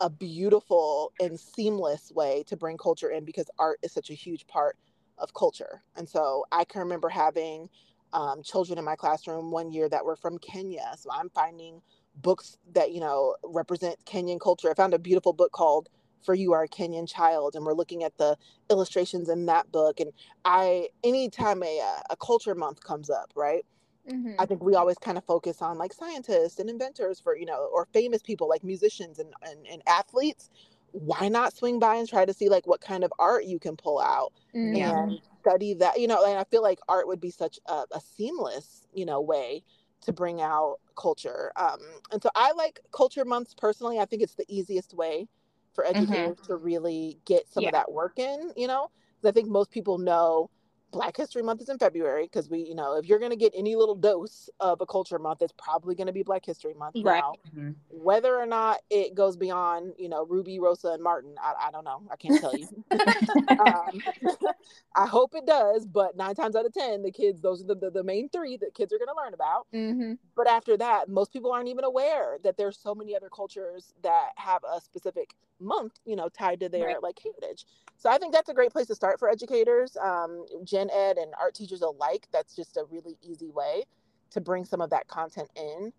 a 0.02 0.10
beautiful 0.10 1.12
and 1.20 1.40
seamless 1.40 2.12
way 2.12 2.44
to 2.48 2.58
bring 2.58 2.78
culture 2.78 3.10
in 3.10 3.26
because 3.26 3.50
art 3.60 3.80
is 3.84 3.92
such 3.92 4.10
a 4.10 4.14
huge 4.14 4.46
part 4.48 4.78
of 5.18 5.34
culture. 5.34 5.82
And 5.96 6.08
so 6.08 6.46
I 6.52 6.64
can 6.66 6.82
remember 6.82 7.10
having 7.10 7.70
um, 8.14 8.44
children 8.44 8.78
in 8.78 8.86
my 8.86 8.96
classroom 8.96 9.52
one 9.52 9.72
year 9.72 9.90
that 9.90 10.06
were 10.06 10.16
from 10.16 10.38
Kenya. 10.38 10.94
So 10.98 11.10
I'm 11.12 11.30
finding 11.30 11.82
books 12.16 12.58
that, 12.74 12.92
you 12.92 13.00
know, 13.00 13.36
represent 13.44 13.98
Kenyan 14.06 14.40
culture. 14.40 14.70
I 14.70 14.74
found 14.76 14.94
a 14.94 15.00
beautiful 15.00 15.34
book 15.34 15.52
called 15.52 15.90
For 16.24 16.36
You 16.36 16.54
Are 16.54 16.64
a 16.64 16.68
Kenyan 16.68 17.10
Child, 17.10 17.56
and 17.56 17.66
we're 17.66 17.74
looking 17.74 18.04
at 18.04 18.18
the 18.18 18.38
illustrations 18.70 19.30
in 19.30 19.48
that 19.48 19.72
book. 19.72 20.00
And 20.00 20.12
I, 20.46 20.90
anytime 21.04 21.64
a, 21.64 21.80
uh, 21.80 22.02
a 22.12 22.16
culture 22.16 22.56
month 22.56 22.84
comes 22.84 23.10
up, 23.10 23.34
right? 23.36 23.66
Mm-hmm. 24.10 24.34
I 24.38 24.46
think 24.46 24.62
we 24.64 24.76
always 24.76 24.98
kind 24.98 25.18
of 25.18 25.24
focus 25.24 25.62
on 25.62 25.78
like 25.78 25.94
scientists 25.94 26.60
and 26.60 26.70
inventors 26.70 27.20
for, 27.20 27.36
you 27.38 27.46
know, 27.46 27.70
or 27.74 27.88
famous 27.94 28.22
people 28.22 28.50
like 28.50 28.64
musicians 28.64 29.18
and, 29.18 29.34
and, 29.42 29.66
and 29.66 29.82
athletes. 29.88 30.50
Why 30.92 31.30
not 31.30 31.56
swing 31.56 31.80
by 31.80 31.96
and 31.96 32.08
try 32.08 32.26
to 32.26 32.34
see 32.34 32.50
like 32.50 32.68
what 32.68 32.82
kind 32.82 33.04
of 33.04 33.12
art 33.18 33.46
you 33.46 33.60
can 33.60 33.76
pull 33.76 34.00
out 34.00 34.34
mm-hmm. 34.54 34.76
and 34.76 35.20
study 35.44 35.74
that 35.74 36.00
you 36.00 36.08
know 36.08 36.24
and 36.26 36.40
i 36.40 36.44
feel 36.46 36.62
like 36.62 36.80
art 36.88 37.06
would 37.06 37.20
be 37.20 37.30
such 37.30 37.60
a, 37.68 37.84
a 37.92 38.00
seamless 38.00 38.88
you 38.94 39.06
know 39.06 39.20
way 39.20 39.62
to 40.02 40.14
bring 40.14 40.42
out 40.42 40.78
culture 40.96 41.52
um, 41.58 41.80
and 42.12 42.24
so 42.24 42.30
i 42.36 42.52
like 42.54 42.80
culture 42.94 43.26
months 43.26 43.54
personally 43.54 44.00
i 44.00 44.06
think 44.06 44.22
it's 44.22 44.36
the 44.36 44.46
easiest 44.48 44.94
way 44.94 45.28
for 45.74 45.84
mm-hmm. 45.84 45.98
educators 45.98 46.38
mm-hmm. 46.38 46.48
to 46.48 46.56
really 46.56 47.20
get 47.26 47.48
some 47.50 47.64
yeah. 47.64 47.70
of 47.70 47.74
that 47.74 47.92
work 47.92 48.18
in 48.20 48.52
you 48.56 48.68
know 48.68 48.90
because 49.16 49.30
i 49.30 49.32
think 49.34 49.50
most 49.50 49.70
people 49.70 49.98
know 49.98 50.50
Black 50.94 51.18
History 51.18 51.44
Month 51.44 51.62
is 51.62 51.70
in 51.70 51.80
February 51.80 52.26
because 52.26 52.50
we, 52.50 52.60
you 52.62 52.76
know, 52.76 52.98
if 52.98 53.08
you're 53.08 53.20
going 53.20 53.32
to 53.32 53.38
get 53.38 53.54
any 53.56 53.76
little 53.76 53.96
dose 53.96 54.50
of 54.62 54.82
a 54.82 54.86
culture 54.88 55.20
month, 55.20 55.42
it's 55.42 55.54
probably 55.58 55.96
going 55.96 56.08
to 56.08 56.14
be 56.14 56.24
Black 56.24 56.46
History 56.46 56.76
Month. 56.76 56.98
Right. 57.04 57.24
Now, 57.24 57.36
Mm-hmm. 57.56 57.72
whether 57.90 58.36
or 58.38 58.46
not 58.48 58.80
it 58.90 59.16
goes 59.16 59.38
beyond, 59.38 59.96
you 60.00 60.10
know, 60.10 60.26
Ruby, 60.26 60.60
Rosa, 60.60 60.90
and 60.90 61.04
Martin, 61.04 61.36
I, 61.42 61.68
I 61.68 61.72
don't 61.72 61.86
know. 61.86 62.04
I 62.12 62.16
can't 62.18 62.38
tell 62.40 62.56
you. 62.56 62.68
um, 63.60 64.04
I 64.96 65.08
hope 65.08 65.36
it 65.36 65.46
does, 65.46 65.86
but 65.86 66.16
nine 66.16 66.36
times 66.36 66.56
out 66.56 66.66
of 66.66 66.74
10, 66.74 67.04
the 67.04 67.12
kids, 67.12 67.42
those 67.42 67.64
are 67.64 67.68
the, 67.68 67.76
the, 67.76 67.92
the 67.92 68.04
main 68.04 68.30
three 68.30 68.58
that 68.58 68.74
kids 68.76 68.94
are 68.94 68.98
going 68.98 69.10
to 69.10 69.22
learn 69.24 69.34
about. 69.34 69.68
hmm 69.74 70.14
But 70.36 70.48
after 70.48 70.78
that, 70.78 71.10
most 71.10 71.32
people 71.34 71.52
aren't 71.52 71.70
even 71.70 71.84
aware 71.84 72.38
that 72.44 72.58
there's 72.58 72.78
so 72.78 72.96
many 72.96 73.16
other 73.16 73.30
cultures 73.30 73.94
that 74.04 74.30
have 74.38 74.62
a 74.64 74.82
specific 74.82 75.36
month, 75.60 75.94
you 76.06 76.16
know, 76.16 76.30
tied 76.30 76.60
to 76.62 76.70
their 76.70 76.86
Right. 76.86 77.04
like 77.04 77.20
heritage. 77.24 77.66
So 77.98 78.10
I 78.10 78.18
think 78.18 78.34
that's 78.34 78.50
a 78.50 78.54
great 78.54 78.72
place 78.72 78.88
to 78.88 78.96
start 78.96 79.20
for 79.20 79.30
educators, 79.30 79.96
um, 79.98 80.46
gen 80.90 80.98
ed 80.98 81.18
and 81.18 81.34
art 81.40 81.56
teachers 81.56 81.82
alike. 81.82 82.28
That's 82.32 82.56
just 82.56 82.78
a 82.78 82.86
really 82.92 83.18
easy 83.22 83.50
way 83.50 83.84
to 84.32 84.42
bring 84.42 84.66
some 84.66 84.82
of 84.82 84.90
that 84.92 85.08
content 85.08 85.50
in. 85.56 85.94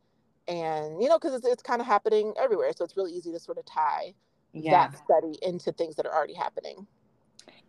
And, 0.49 1.03
you 1.03 1.09
know, 1.09 1.19
because 1.19 1.35
it's, 1.35 1.47
it's 1.47 1.63
kind 1.63 1.81
of 1.81 1.87
happening 1.87 2.35
everywhere. 2.41 2.73
So 2.77 2.85
it's 2.85 2.97
really 2.97 3.13
easy 3.13 3.33
to 3.33 3.41
sort 3.41 3.59
of 3.59 3.67
tie 3.67 4.15
Yeah. 4.53 4.91
that 4.91 4.95
study 4.97 5.39
into 5.43 5.73
things 5.73 5.97
that 5.97 6.07
are 6.07 6.15
already 6.15 6.35
happening. 6.35 6.87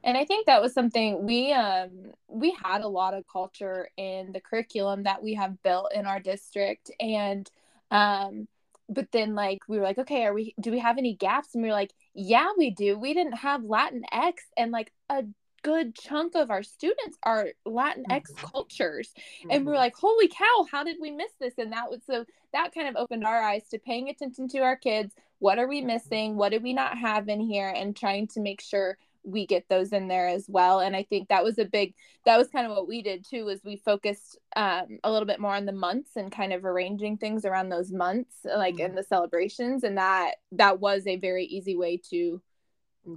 And 0.03 0.17
I 0.17 0.25
think 0.25 0.45
that 0.47 0.61
was 0.61 0.73
something 0.73 1.25
we 1.25 1.51
um 1.53 2.11
we 2.27 2.55
had 2.63 2.81
a 2.81 2.87
lot 2.87 3.13
of 3.13 3.25
culture 3.31 3.89
in 3.97 4.31
the 4.33 4.41
curriculum 4.41 5.03
that 5.03 5.23
we 5.23 5.33
have 5.35 5.61
built 5.63 5.93
in 5.93 6.05
our 6.05 6.19
district 6.19 6.91
and 6.99 7.49
um 7.91 8.47
but 8.89 9.11
then 9.11 9.35
like 9.35 9.61
we 9.67 9.77
were 9.77 9.83
like 9.83 9.97
okay 9.97 10.25
are 10.25 10.33
we 10.33 10.53
do 10.61 10.71
we 10.71 10.79
have 10.79 10.97
any 10.99 11.15
gaps 11.15 11.55
and 11.55 11.63
we 11.63 11.69
were 11.69 11.75
like 11.75 11.93
yeah 12.13 12.51
we 12.57 12.69
do 12.71 12.99
we 12.99 13.13
didn't 13.13 13.37
have 13.37 13.63
latin 13.63 14.03
x 14.11 14.43
and 14.57 14.71
like 14.71 14.91
a 15.09 15.23
good 15.65 15.95
chunk 15.95 16.35
of 16.35 16.51
our 16.51 16.61
students 16.61 17.17
are 17.23 17.47
latin 17.65 18.05
x 18.11 18.31
Mhm. 18.31 18.51
cultures. 18.51 19.11
And 19.49 19.65
we're 19.65 19.75
like 19.75 19.95
holy 19.95 20.27
cow 20.27 20.67
how 20.71 20.83
did 20.83 20.97
we 21.01 21.09
miss 21.09 21.33
this? 21.39 21.55
And 21.57 21.73
that 21.73 21.89
was 21.89 22.01
so 22.05 22.23
that 22.53 22.71
kind 22.71 22.87
of 22.87 22.95
opened 22.95 23.25
our 23.25 23.41
eyes 23.41 23.67
to 23.69 23.79
paying 23.79 24.09
attention 24.09 24.47
to 24.49 24.59
our 24.59 24.75
kids. 24.75 25.15
What 25.39 25.57
are 25.57 25.67
we 25.67 25.81
missing? 25.81 26.35
What 26.35 26.51
do 26.51 26.59
we 26.59 26.73
not 26.73 26.99
have 26.99 27.29
in 27.29 27.39
here? 27.39 27.73
And 27.75 27.95
trying 27.95 28.27
to 28.27 28.41
make 28.41 28.61
sure 28.61 28.99
we 29.23 29.47
get 29.47 29.67
those 29.67 29.91
in 29.91 30.07
there 30.07 30.27
as 30.27 30.47
well. 30.47 30.81
And 30.81 30.95
i 30.95 31.01
think 31.01 31.29
that 31.29 31.43
was 31.43 31.57
a 31.57 31.65
big 31.65 31.95
that 32.25 32.37
was 32.37 32.49
kind 32.49 32.67
of 32.67 32.73
what 32.77 32.87
we 32.87 33.01
did 33.01 33.25
too 33.25 33.45
was 33.45 33.63
we 33.63 33.77
focused 33.77 34.37
um, 34.55 34.99
a 35.03 35.11
little 35.11 35.25
bit 35.25 35.39
more 35.39 35.55
on 35.55 35.65
the 35.65 35.71
months 35.71 36.15
and 36.15 36.31
kind 36.31 36.53
of 36.53 36.63
arranging 36.63 37.17
things 37.17 37.43
around 37.43 37.69
those 37.69 37.91
months 37.91 38.45
like 38.45 38.79
in 38.79 38.93
the 38.93 39.01
celebrations. 39.03 39.83
And 39.83 39.97
that 39.97 40.35
that 40.51 40.79
was 40.79 41.07
a 41.07 41.15
very 41.15 41.45
easy 41.45 41.75
way 41.75 41.97
to 42.11 42.39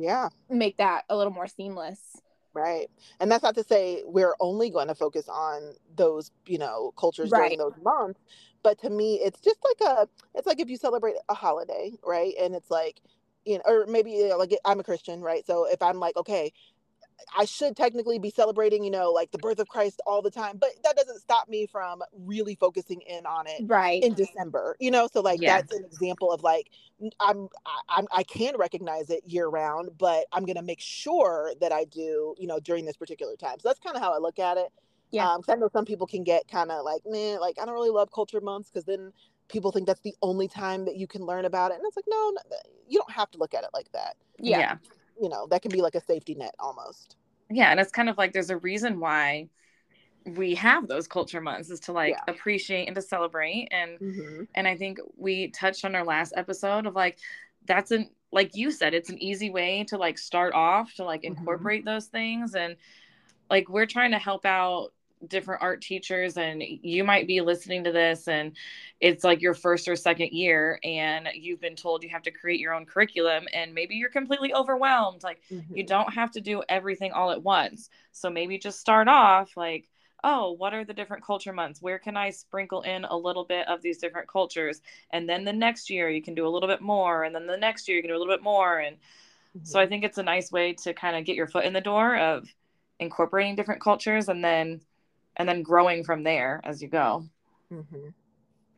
yeah. 0.01 0.31
make 0.49 0.79
that 0.79 1.05
a 1.11 1.17
little 1.17 1.33
more 1.33 1.47
seamless 1.47 2.01
Right. 2.55 2.89
And 3.21 3.31
that's 3.31 3.43
not 3.43 3.55
to 3.57 3.65
say 3.65 4.03
we're 4.05 4.35
only 4.41 4.71
going 4.71 4.89
to 4.89 4.95
focus 4.95 5.29
on 5.29 5.75
those, 5.97 6.31
you 6.47 6.59
know, 6.59 6.93
cultures 6.99 7.33
Right. 7.33 7.33
during 7.33 7.59
those 7.59 7.75
months. 7.83 8.21
But 8.63 8.81
to 8.81 8.91
me, 8.91 9.17
it's 9.17 9.41
just 9.41 9.59
like 9.65 9.89
a, 9.89 10.09
it's 10.35 10.47
like 10.47 10.59
if 10.61 10.69
you 10.69 10.77
celebrate 10.77 11.15
a 11.29 11.35
holiday, 11.35 11.93
right? 12.05 12.35
And 12.41 12.55
it's 12.55 12.71
like, 12.71 13.01
you 13.45 13.57
know, 13.59 13.63
or 13.67 13.87
maybe 13.87 14.11
you 14.11 14.29
know, 14.29 14.37
like 14.39 14.53
I'm 14.65 14.81
a 14.81 14.85
Christian, 14.85 15.21
right? 15.21 15.47
So 15.47 15.67
if 15.67 15.81
I'm 15.83 16.01
like, 16.01 16.17
okay, 16.17 16.53
I 17.37 17.45
should 17.45 17.77
technically 17.77 18.19
be 18.19 18.31
celebrating, 18.31 18.85
you 18.85 18.91
know, 18.91 19.11
like 19.13 19.31
the 19.31 19.39
birth 19.39 19.59
of 19.59 19.69
Christ 19.69 20.01
all 20.07 20.23
the 20.23 20.31
time, 20.31 20.57
but 20.59 20.71
that 20.85 20.97
doesn't 20.97 21.21
stop 21.21 21.49
me 21.49 21.67
from 21.67 22.03
really 22.13 22.55
focusing 22.55 23.01
in 23.03 23.27
on 23.27 23.47
it 23.47 23.65
right 23.67 24.01
in 24.01 24.15
December, 24.15 24.77
you 24.81 24.91
know. 24.91 25.09
So 25.13 25.21
like 25.21 25.41
Yeah. 25.41 25.57
that's 25.59 25.73
an 25.73 25.85
example 25.85 26.33
of 26.33 26.43
like 26.43 26.71
n- 27.03 27.11
I'm 27.21 27.49
I, 27.67 27.81
I'm 27.99 28.07
I 28.13 28.23
can 28.23 28.57
recognize 28.57 29.11
it 29.11 29.23
year 29.27 29.49
round, 29.49 29.91
but 29.99 30.27
I'm 30.33 30.45
gonna 30.45 30.63
make 30.63 30.81
sure 30.81 31.53
that 31.61 31.73
I 31.73 31.85
do, 31.85 32.35
you 32.39 32.47
know, 32.47 32.61
during 32.61 32.85
this 32.85 32.97
particular 32.97 33.37
time. 33.37 33.59
So 33.61 33.69
that's 33.69 33.81
kind 33.81 33.97
of 33.97 34.03
how 34.03 34.15
I 34.15 34.19
look 34.19 34.39
at 34.39 34.57
it. 34.57 34.73
Yeah. 35.11 35.27
Um, 35.27 35.43
'cause 35.43 35.53
I 35.55 35.59
know 35.59 35.69
some 35.73 35.85
people 35.85 36.07
can 36.07 36.23
get 36.25 36.49
kind 36.49 36.71
of 36.71 36.85
like, 36.85 37.03
man, 37.07 37.41
like 37.41 37.59
I 37.61 37.65
don't 37.65 37.75
really 37.75 37.91
love 37.91 38.11
culture 38.13 38.41
months 38.41 38.71
because 38.71 38.85
then 38.85 39.13
people 39.49 39.73
think 39.73 39.87
that's 39.87 40.03
the 40.03 40.15
only 40.23 40.47
time 40.49 40.85
that 40.85 40.97
you 40.97 41.07
can 41.07 41.25
learn 41.25 41.45
about 41.47 41.73
it, 41.73 41.79
and 41.79 41.85
it's 41.87 41.97
like, 41.97 42.05
no, 42.09 42.31
no 42.35 42.43
you 42.87 42.99
don't 42.99 43.11
have 43.13 43.31
to 43.33 43.39
look 43.39 43.55
at 43.55 43.65
it 43.65 43.71
like 43.75 43.91
that. 43.93 44.17
yeah 44.39 44.59
yeah. 44.59 44.77
You 45.21 45.29
know, 45.29 45.47
that 45.51 45.63
can 45.63 45.71
be 45.73 45.83
like 45.83 45.95
a 45.95 46.01
safety 46.01 46.35
net 46.35 46.55
almost. 46.59 47.17
Yeah, 47.51 47.71
and 47.71 47.81
it's 47.81 47.91
kind 47.93 48.09
of 48.09 48.19
like 48.19 48.33
there's 48.33 48.51
a 48.51 48.59
reason 48.59 49.01
why 49.01 49.49
we 50.37 50.55
have 50.57 50.89
those 50.89 51.09
culture 51.09 51.41
months 51.41 51.71
is 51.71 51.81
to 51.81 51.93
like 51.93 52.13
Yeah. 52.13 52.25
appreciate 52.29 52.87
and 52.87 52.95
to 52.97 53.03
celebrate 53.03 53.69
and 53.71 53.99
Mm-hmm. 54.01 54.45
and 54.55 54.69
I 54.69 54.77
think 54.77 54.99
we 55.17 55.49
touched 55.51 55.85
on 55.85 55.95
our 55.95 56.05
last 56.05 56.33
episode 56.37 56.87
of 56.87 56.95
like 56.95 57.19
that's 57.67 57.91
an 57.93 58.11
like 58.33 58.55
you 58.57 58.71
said 58.71 58.95
it's 58.95 59.11
an 59.11 59.23
easy 59.23 59.51
way 59.51 59.85
to 59.85 59.99
like 59.99 60.19
start 60.19 60.55
off 60.55 60.95
to 60.97 61.05
like 61.05 61.23
Mhm. 61.23 61.27
incorporate 61.39 61.85
those 61.85 62.07
things 62.07 62.55
and 62.55 62.77
like 63.51 63.69
we're 63.69 63.87
trying 63.87 64.13
to 64.13 64.19
help 64.19 64.45
out 64.47 64.93
different 65.27 65.63
art 65.63 65.83
teachers 65.83 66.37
and 66.37 66.63
you 66.63 67.03
might 67.05 67.27
be 67.27 67.41
listening 67.41 67.85
to 67.85 67.93
this 67.93 68.29
and 68.29 68.57
it's 69.01 69.25
like 69.25 69.41
your 69.41 69.55
first 69.55 69.89
or 69.89 69.97
second 69.97 70.29
year 70.33 70.79
and 70.85 71.29
you've 71.35 71.61
been 71.61 71.77
told 71.77 72.03
you 72.03 72.09
have 72.09 72.23
to 72.23 72.31
create 72.31 72.61
your 72.61 72.75
own 72.75 72.87
curriculum 72.87 73.47
and 73.53 73.75
maybe 73.75 73.95
you're 73.97 74.11
completely 74.11 74.55
overwhelmed 74.55 75.23
like 75.23 75.41
Mm-hmm. 75.51 75.75
you 75.75 75.85
don't 75.85 76.13
have 76.15 76.31
to 76.33 76.41
do 76.41 76.63
everything 76.69 77.13
all 77.13 77.31
at 77.31 77.43
once. 77.43 77.91
So 78.13 78.31
maybe 78.31 78.59
just 78.59 78.81
start 78.81 79.09
off 79.09 79.57
like 79.57 79.89
oh 80.25 80.53
what 80.53 80.75
are 80.75 80.85
the 80.85 80.95
different 80.95 81.25
culture 81.25 81.53
months? 81.53 81.81
Where 81.83 81.99
can 81.99 82.17
i 82.17 82.31
sprinkle 82.31 82.83
in 82.83 83.05
a 83.05 83.17
little 83.17 83.45
bit 83.45 83.67
of 83.69 83.83
these 83.83 83.99
different 83.99 84.29
cultures? 84.29 84.81
And 85.11 85.29
then 85.29 85.45
the 85.45 85.53
next 85.53 85.91
year 85.91 86.09
you 86.11 86.23
can 86.23 86.35
do 86.35 86.47
a 86.47 86.51
little 86.51 86.69
bit 86.69 86.81
more 86.81 87.25
and 87.25 87.35
then 87.35 87.47
the 87.47 87.57
next 87.57 87.89
year 87.89 87.97
you 87.97 88.03
can 88.03 88.11
do 88.11 88.17
a 88.17 88.19
little 88.19 88.33
bit 88.35 88.43
more 88.43 88.79
and 88.79 88.97
so 89.63 89.81
i 89.81 89.87
think 89.87 90.05
it's 90.05 90.19
a 90.19 90.23
nice 90.23 90.51
way 90.53 90.73
to 90.73 90.95
kind 90.95 91.17
of 91.17 91.25
get 91.25 91.37
your 91.37 91.47
foot 91.47 91.65
in 91.65 91.73
the 91.73 91.81
door 91.81 92.17
of 92.17 92.49
incorporating 93.01 93.57
different 93.57 93.81
cultures 93.81 94.29
and 94.29 94.45
then 94.45 94.81
and 95.39 95.49
then 95.49 95.63
growing 95.63 96.05
from 96.05 96.23
there 96.23 96.61
as 96.65 96.83
you 96.83 96.89
go 96.89 97.25
Mhm. 97.73 98.15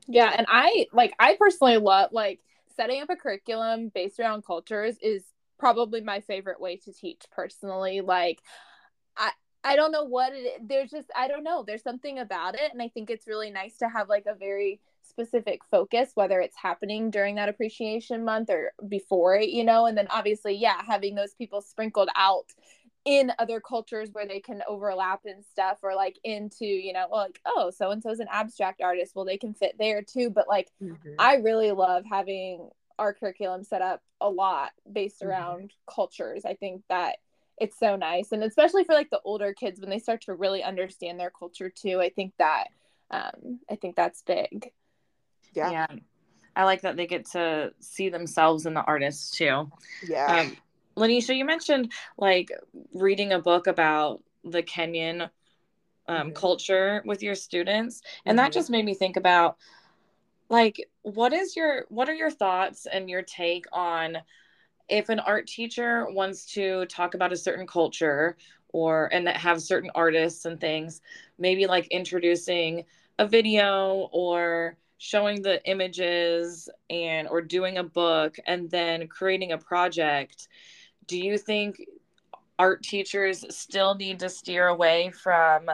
Yeah, 0.06 0.34
and 0.36 0.46
I 0.48 0.86
like 0.92 1.14
I 1.18 1.36
personally 1.36 1.76
love 1.76 2.10
like 2.12 2.40
setting 2.76 3.02
up 3.02 3.10
a 3.10 3.16
curriculum 3.16 3.90
based 3.94 4.18
around 4.18 4.44
cultures 4.44 4.96
is 5.02 5.24
probably 5.58 6.00
my 6.00 6.20
favorite 6.20 6.60
way 6.60 6.76
to 6.78 6.92
teach 6.92 7.22
personally. 7.30 8.00
Like 8.00 8.40
I 9.16 9.30
I 9.62 9.76
don't 9.76 9.92
know 9.92 10.04
what 10.04 10.32
it 10.34 10.66
there's 10.68 10.90
just 10.90 11.10
I 11.16 11.28
don't 11.28 11.44
know, 11.44 11.64
there's 11.66 11.82
something 11.82 12.18
about 12.18 12.54
it 12.54 12.72
and 12.72 12.82
I 12.82 12.88
think 12.88 13.10
it's 13.10 13.26
really 13.28 13.50
nice 13.50 13.76
to 13.78 13.88
have 13.88 14.08
like 14.08 14.26
a 14.26 14.34
very 14.34 14.80
specific 15.02 15.60
focus 15.70 16.12
whether 16.14 16.40
it's 16.40 16.56
happening 16.56 17.10
during 17.10 17.34
that 17.36 17.48
appreciation 17.48 18.24
month 18.24 18.50
or 18.50 18.72
before 18.88 19.36
it, 19.36 19.50
you 19.50 19.64
know, 19.64 19.86
and 19.86 19.96
then 19.98 20.06
obviously 20.10 20.54
yeah, 20.54 20.82
having 20.86 21.14
those 21.14 21.34
people 21.34 21.60
sprinkled 21.60 22.08
out 22.16 22.46
in 23.04 23.32
other 23.38 23.60
cultures 23.60 24.10
where 24.12 24.26
they 24.26 24.40
can 24.40 24.62
overlap 24.68 25.20
and 25.24 25.44
stuff 25.44 25.78
or 25.82 25.94
like 25.94 26.18
into 26.22 26.66
you 26.66 26.92
know 26.92 27.06
like 27.10 27.40
oh 27.46 27.70
so 27.70 27.90
and 27.90 28.02
so's 28.02 28.20
an 28.20 28.28
abstract 28.30 28.82
artist 28.82 29.14
well 29.14 29.24
they 29.24 29.38
can 29.38 29.54
fit 29.54 29.74
there 29.78 30.02
too 30.02 30.28
but 30.28 30.46
like 30.48 30.70
Mhm. 30.82 30.98
i 31.18 31.36
really 31.36 31.72
love 31.72 32.04
having 32.04 32.68
our 32.98 33.14
curriculum 33.14 33.64
set 33.64 33.80
up 33.80 34.02
a 34.20 34.28
lot 34.28 34.72
based 34.92 35.22
Mhm. 35.22 35.28
around 35.28 35.72
cultures 35.88 36.44
i 36.44 36.54
think 36.54 36.82
that 36.90 37.16
it's 37.58 37.78
so 37.78 37.96
nice 37.96 38.32
and 38.32 38.44
especially 38.44 38.84
for 38.84 38.94
like 38.94 39.08
the 39.10 39.20
older 39.24 39.54
kids 39.54 39.80
when 39.80 39.88
they 39.88 39.98
start 39.98 40.20
to 40.22 40.34
really 40.34 40.62
understand 40.62 41.18
their 41.18 41.30
culture 41.30 41.70
too 41.70 42.00
i 42.00 42.10
think 42.10 42.34
that 42.38 42.68
um 43.10 43.60
i 43.70 43.76
think 43.76 43.96
that's 43.96 44.22
big 44.22 44.72
Yeah. 45.54 45.86
i 46.54 46.64
like 46.64 46.82
that 46.82 46.96
they 46.96 47.06
get 47.06 47.24
to 47.30 47.72
see 47.80 48.10
themselves 48.10 48.66
in 48.66 48.74
the 48.74 48.82
artists 48.82 49.30
too 49.30 49.70
Yeah. 50.06 50.40
Um, 50.40 50.56
LaNesha, 50.96 51.36
you 51.36 51.44
mentioned 51.44 51.92
like 52.18 52.50
reading 52.92 53.32
a 53.32 53.38
book 53.40 53.66
about 53.66 54.22
the 54.44 54.62
Kenyan 54.62 55.30
um, 56.08 56.30
Mhm. 56.30 56.34
culture 56.34 57.02
with 57.04 57.22
your 57.22 57.34
students, 57.34 58.02
and 58.26 58.38
that 58.38 58.50
Mhm. 58.50 58.54
just 58.54 58.70
made 58.70 58.84
me 58.84 58.94
think 58.94 59.16
about 59.16 59.58
like 60.48 60.88
what 61.02 61.32
is 61.32 61.56
your 61.56 61.86
what 61.88 62.08
are 62.08 62.14
your 62.14 62.30
thoughts 62.30 62.86
and 62.86 63.08
your 63.08 63.22
take 63.22 63.66
on 63.72 64.18
if 64.88 65.08
an 65.08 65.20
art 65.20 65.46
teacher 65.46 66.06
wants 66.10 66.46
to 66.54 66.84
talk 66.86 67.14
about 67.14 67.32
a 67.32 67.36
certain 67.36 67.66
culture 67.66 68.36
or 68.70 69.06
and 69.12 69.26
that 69.26 69.36
have 69.36 69.62
certain 69.62 69.90
artists 69.94 70.44
and 70.44 70.60
things 70.60 71.00
maybe 71.38 71.66
like 71.66 71.86
introducing 71.88 72.84
a 73.18 73.26
video 73.26 74.08
or 74.12 74.76
showing 74.98 75.42
the 75.42 75.64
images 75.68 76.68
and 76.90 77.28
or 77.28 77.40
doing 77.40 77.78
a 77.78 77.84
book 77.84 78.36
and 78.46 78.70
then 78.70 79.06
creating 79.08 79.52
a 79.52 79.58
project 79.58 80.48
do 81.10 81.18
you 81.18 81.36
think 81.36 81.84
art 82.56 82.84
teachers 82.84 83.44
still 83.54 83.96
need 83.96 84.20
to 84.20 84.28
steer 84.28 84.68
away 84.68 85.10
from 85.10 85.68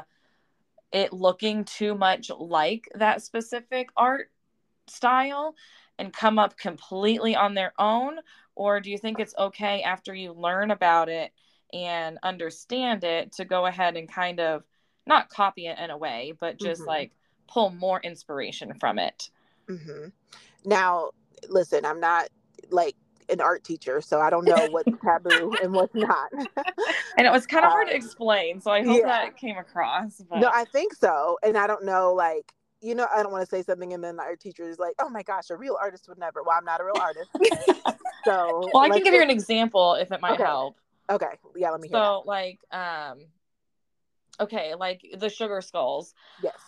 it 0.93 1.13
looking 1.13 1.63
too 1.65 1.95
much 1.95 2.31
like 2.31 2.89
that 2.95 3.21
specific 3.21 3.91
art 3.99 4.31
style 4.89 5.55
and 5.99 6.11
come 6.11 6.39
up 6.39 6.57
completely 6.57 7.37
on 7.37 7.53
their 7.53 7.75
own? 7.79 8.17
Or 8.55 8.81
do 8.81 8.91
you 8.91 8.97
think 8.97 9.21
it's 9.21 9.35
okay 9.37 9.83
after 9.83 10.15
you 10.15 10.33
learn 10.33 10.71
about 10.71 11.11
it 11.11 11.33
and 11.75 12.19
understand 12.23 13.05
it 13.05 13.33
to 13.33 13.45
go 13.45 13.67
ahead 13.67 13.95
and 13.95 14.11
kind 14.11 14.41
of 14.41 14.65
not 15.07 15.29
copy 15.29 15.67
it 15.67 15.79
in 15.79 15.91
a 15.91 15.99
way 15.99 16.33
but 16.41 16.59
just 16.59 16.81
Mhm. 16.81 16.87
like 16.87 17.13
pull 17.47 17.69
more 17.69 18.01
inspiration 18.01 18.73
from 18.73 18.99
it? 18.99 19.31
Hmm 19.69 20.07
Now, 20.65 21.11
listen, 21.51 21.85
I'm 21.85 22.01
not 22.01 22.31
like 22.71 22.97
an 23.29 23.41
art 23.41 23.65
teacher, 23.65 24.01
so 24.01 24.21
I 24.21 24.31
don't 24.31 24.45
know 24.45 24.69
what's 24.71 24.91
taboo 25.05 25.55
and 25.63 25.73
what's 25.73 25.95
not. 25.95 26.31
and 27.17 27.27
it 27.27 27.31
was 27.31 27.47
kind 27.47 27.65
of 27.65 27.73
hard 27.73 27.89
um, 27.89 27.91
to 27.91 27.97
explain, 27.97 28.61
so 28.61 28.71
I 28.71 28.85
hope 28.85 29.01
yeah. 29.01 29.07
that 29.07 29.37
came 29.37 29.57
across. 29.57 30.23
But... 30.29 30.41
No, 30.41 30.51
I 30.53 30.65
think 30.65 30.95
so, 30.95 31.39
and 31.43 31.57
I 31.57 31.67
don't 31.67 31.85
know, 31.85 32.15
like 32.15 32.53
you 32.81 32.95
know, 32.95 33.07
I 33.15 33.23
don't 33.23 33.33
want 33.33 33.43
to 33.43 33.49
say 33.49 33.63
something, 33.63 33.93
and 33.93 34.05
then 34.05 34.21
our 34.21 34.37
teacher 34.37 34.69
is 34.69 34.79
like, 34.79 34.95
"Oh 35.01 35.09
my 35.09 35.23
gosh, 35.23 35.51
a 35.51 35.57
real 35.57 35.77
artist 35.81 36.09
would 36.09 36.19
never." 36.19 36.43
Well, 36.43 36.57
I'm 36.57 36.65
not 36.65 36.81
a 36.81 36.85
real 36.85 37.01
artist, 37.01 37.31
so. 38.25 38.69
Well, 38.73 38.83
I 38.83 38.91
can 38.91 39.03
give 39.03 39.15
you 39.15 39.23
an 39.23 39.31
example 39.31 39.95
if 39.95 40.13
it 40.13 40.21
might 40.21 40.35
okay. 40.35 40.45
help. 40.45 40.77
Okay, 41.09 41.39
yeah, 41.57 41.71
let 41.71 41.81
me. 41.81 41.89
hear. 41.89 41.97
so, 41.97 42.23
that. 42.25 42.29
like, 42.29 42.61
um, 42.71 43.19
okay, 44.41 44.75
like 44.75 45.05
the 45.17 45.29
sugar 45.29 45.61
skulls. 45.61 46.15
Yes. 46.43 46.59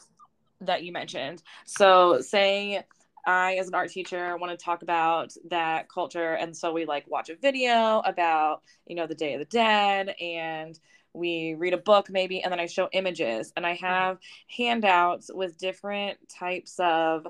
That 0.62 0.82
you 0.82 0.90
mentioned. 0.90 1.40
So, 1.66 2.20
say 2.20 2.82
I, 3.26 3.54
as 3.54 3.68
an 3.68 3.74
art 3.74 3.90
teacher, 3.90 4.36
want 4.36 4.58
to 4.58 4.62
talk 4.62 4.82
about 4.82 5.32
that 5.50 5.88
culture, 5.88 6.34
and 6.34 6.56
so 6.56 6.72
we 6.72 6.84
like 6.84 7.08
watch 7.08 7.28
a 7.28 7.36
video 7.36 8.00
about, 8.04 8.62
you 8.86 8.96
know, 8.96 9.06
the 9.06 9.14
Day 9.14 9.34
of 9.34 9.40
the 9.40 9.44
Dead 9.44 10.14
and 10.20 10.78
we 11.12 11.54
read 11.54 11.74
a 11.74 11.78
book 11.78 12.08
maybe 12.10 12.42
and 12.42 12.52
then 12.52 12.60
i 12.60 12.66
show 12.66 12.88
images 12.92 13.52
and 13.56 13.66
i 13.66 13.74
mm-hmm. 13.74 13.86
have 13.86 14.18
handouts 14.56 15.30
with 15.32 15.58
different 15.58 16.18
types 16.28 16.78
of 16.78 17.26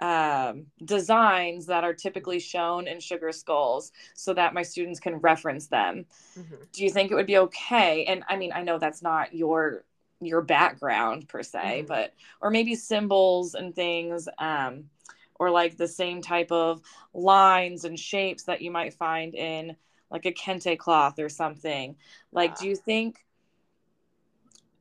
um, 0.00 0.66
designs 0.84 1.66
that 1.66 1.82
are 1.82 1.92
typically 1.92 2.38
shown 2.38 2.86
in 2.86 3.00
sugar 3.00 3.32
skulls 3.32 3.90
so 4.14 4.32
that 4.32 4.54
my 4.54 4.62
students 4.62 5.00
can 5.00 5.16
reference 5.16 5.66
them 5.66 6.06
mm-hmm. 6.38 6.54
do 6.72 6.84
you 6.84 6.90
think 6.90 7.10
it 7.10 7.16
would 7.16 7.26
be 7.26 7.38
okay 7.38 8.04
and 8.04 8.22
i 8.28 8.36
mean 8.36 8.52
i 8.52 8.62
know 8.62 8.78
that's 8.78 9.02
not 9.02 9.34
your 9.34 9.84
your 10.20 10.40
background 10.40 11.28
per 11.28 11.42
se 11.42 11.78
mm-hmm. 11.78 11.86
but 11.86 12.14
or 12.40 12.50
maybe 12.50 12.76
symbols 12.76 13.54
and 13.54 13.74
things 13.74 14.28
um, 14.38 14.84
or 15.38 15.50
like 15.50 15.76
the 15.76 15.88
same 15.88 16.20
type 16.20 16.50
of 16.50 16.80
lines 17.14 17.84
and 17.84 17.98
shapes 17.98 18.44
that 18.44 18.62
you 18.62 18.70
might 18.70 18.94
find 18.94 19.34
in 19.34 19.76
like 20.10 20.26
a 20.26 20.32
kente 20.32 20.78
cloth 20.78 21.18
or 21.18 21.28
something 21.28 21.96
like 22.32 22.58
do 22.58 22.66
you 22.66 22.76
think 22.76 23.24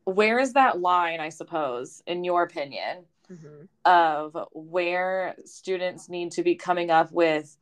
where 0.05 0.39
is 0.39 0.53
that 0.53 0.79
line 0.79 1.19
i 1.19 1.29
suppose 1.29 2.01
in 2.07 2.23
your 2.23 2.43
opinion 2.43 3.03
mm-hmm. 3.31 3.65
of 3.85 4.37
where 4.53 5.35
students 5.45 6.09
need 6.09 6.31
to 6.31 6.43
be 6.43 6.55
coming 6.55 6.89
up 6.89 7.11
with 7.11 7.57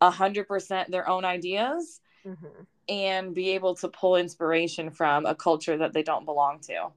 a 0.00 0.10
hundred 0.10 0.46
percent 0.46 0.90
their 0.90 1.08
own 1.08 1.24
ideas 1.24 2.00
mm-hmm. 2.24 2.62
and 2.88 3.34
be 3.34 3.50
able 3.50 3.74
to 3.74 3.88
pull 3.88 4.16
inspiration 4.16 4.90
from 4.90 5.26
a 5.26 5.34
culture 5.34 5.76
that 5.76 5.92
they 5.92 6.02
don't 6.02 6.24
belong 6.24 6.60
to 6.60 6.88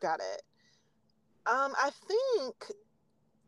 got 0.00 0.20
it 0.20 0.42
um 1.46 1.72
i 1.78 1.90
think 2.06 2.54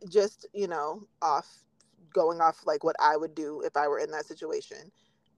just 0.08 0.46
you 0.54 0.68
know 0.68 1.06
off 1.22 1.64
going 2.12 2.40
off 2.40 2.66
like 2.66 2.84
what 2.84 2.96
i 3.00 3.16
would 3.16 3.34
do 3.34 3.62
if 3.62 3.76
i 3.76 3.88
were 3.88 3.98
in 3.98 4.10
that 4.10 4.26
situation 4.26 4.90